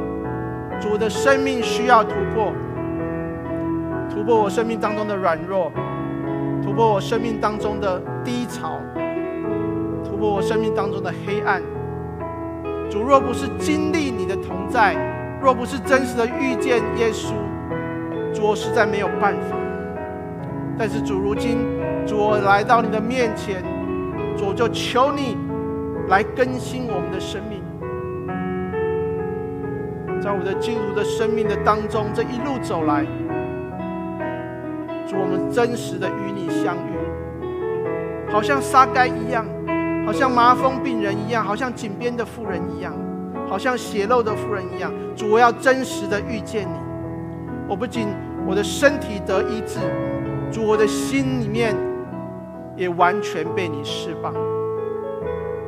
[0.80, 2.52] 主的生命需要突破，
[4.08, 5.72] 突破我生命当中的软弱，
[6.62, 8.78] 突破我生命当中的低潮，
[10.04, 11.60] 突破我生命当中的黑暗。
[12.88, 14.96] 主，若不是经历你的同在。”
[15.42, 17.32] 若不是真实的遇见耶稣，
[18.32, 19.56] 主，我实在没有办法。
[20.78, 21.58] 但是主，如今
[22.06, 23.60] 主，我来到你的面前，
[24.44, 25.36] 我就求你
[26.08, 27.62] 来更新我们的生命。
[30.20, 33.04] 在我的基督的生命的当中，这一路走来，
[35.06, 39.44] 主，我们真实的与你相遇，好像撒该一样，
[40.06, 42.92] 好像麻风病人一样，好像井边的妇人一样。
[43.48, 46.74] 好像血漏的妇人一样，主，我要真实的遇见你。
[47.68, 48.08] 我不仅
[48.46, 49.78] 我的身体得医治，
[50.50, 51.76] 主，我的心里面
[52.76, 54.32] 也完全被你释放。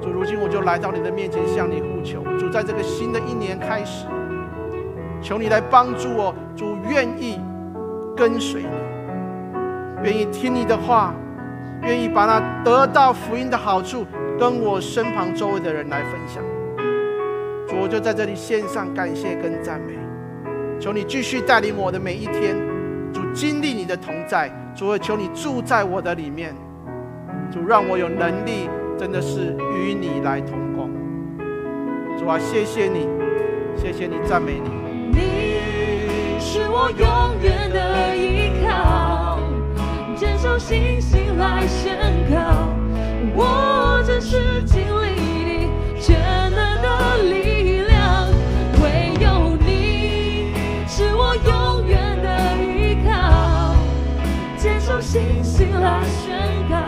[0.00, 2.22] 主，如今我就来到你的面前，向你呼求。
[2.38, 4.06] 主，在这个新的一年开始，
[5.22, 6.34] 求你来帮助我。
[6.54, 7.40] 主，愿意
[8.14, 8.68] 跟随你，
[10.02, 11.14] 愿意听你的话，
[11.82, 14.06] 愿意把那得到福音的好处
[14.38, 16.42] 跟我身旁周围的人来分享。
[17.66, 19.94] 主，我就在这里献上感谢跟赞美，
[20.78, 22.54] 求你继续带领我的每一天。
[23.12, 26.54] 主，经历你的同在，主，我求你住在我的里面。
[27.52, 28.68] 主，让我有能力，
[28.98, 30.90] 真的是与你来同工。
[32.18, 33.08] 主啊，谢谢你，
[33.76, 34.70] 谢谢你，赞美你。
[35.12, 37.06] 你是我永
[37.42, 39.38] 远的依靠，
[40.16, 41.96] 坚守信心来宣
[42.30, 42.68] 告，
[43.34, 46.16] 我真实经历你全
[46.50, 48.28] 能的力量，
[48.82, 50.52] 唯有你
[50.86, 52.28] 是我永远的
[52.62, 53.74] 依靠，
[54.56, 56.32] 坚守信心来宣
[56.70, 56.83] 告。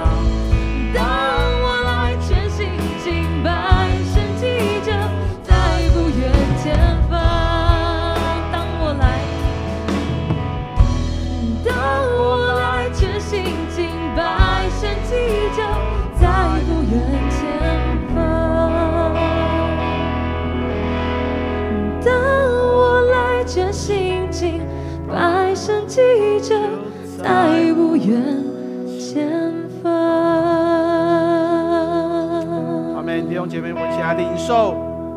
[33.47, 34.75] 兄姐妹，我起来领受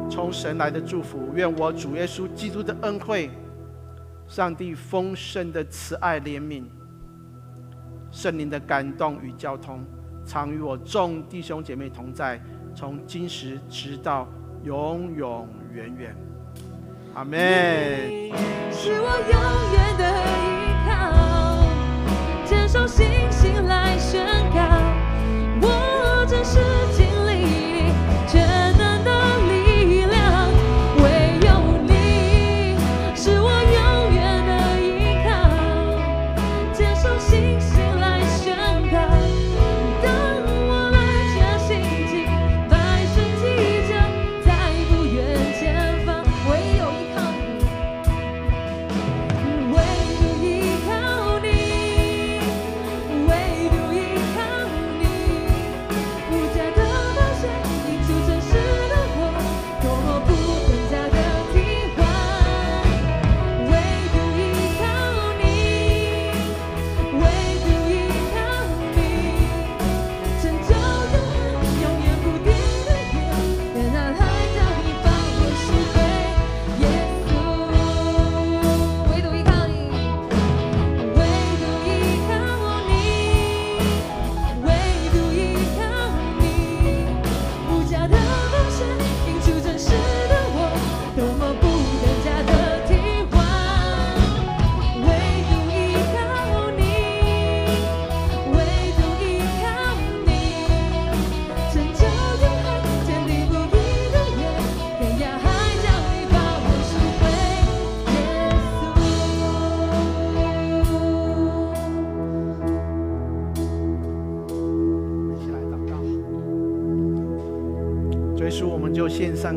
[0.07, 1.31] 从神来的祝福。
[1.34, 3.31] 愿我主耶稣基督的恩惠、
[4.27, 6.64] 上帝丰盛的慈爱怜悯、
[8.11, 9.80] 圣灵的感动与交通，
[10.23, 12.39] 常与我众弟兄姐妹同在，
[12.76, 14.27] 从今时直到
[14.64, 16.15] 永永远远。
[17.15, 17.39] 阿门。
[18.72, 19.34] 是我永
[19.73, 20.68] 远的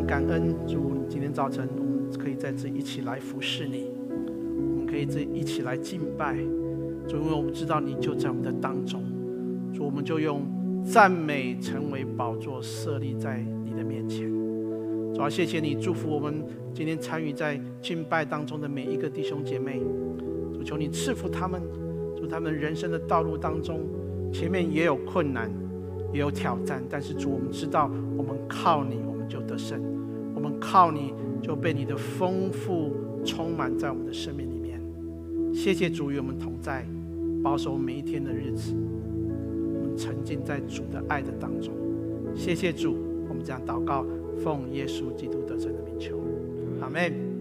[0.01, 6.37] 感恩主，今天早晨我们可以在这一起来服侍你，我们可以这一起来敬拜
[7.07, 9.03] 主，因为我们知道你就在我们的当中，
[9.75, 10.43] 主，我们就用
[10.85, 14.31] 赞美成为宝座设立在你的面前。
[15.15, 16.43] 主要谢谢你祝福我们
[16.73, 19.81] 今天参与在敬拜当中的每一个弟兄姐妹，
[20.55, 21.61] 主求你赐福他们，
[22.17, 23.81] 祝他们人生的道路当中
[24.33, 25.51] 前面也有困难，
[26.13, 29.12] 也有挑战，但是主，我们知道我们靠你。
[29.29, 29.81] 就得胜，
[30.35, 31.13] 我们靠你
[31.43, 32.93] 就被你的丰富
[33.25, 34.81] 充满在我们的生命里面。
[35.55, 36.87] 谢谢主与我们同在，
[37.43, 38.75] 保守每一天的日子，
[39.75, 41.73] 我们沉浸在主的爱的当中。
[42.35, 42.97] 谢谢主，
[43.29, 44.07] 我们这样祷告，
[44.43, 46.19] 奉耶稣基督得胜的名求，
[46.81, 47.32] 阿门。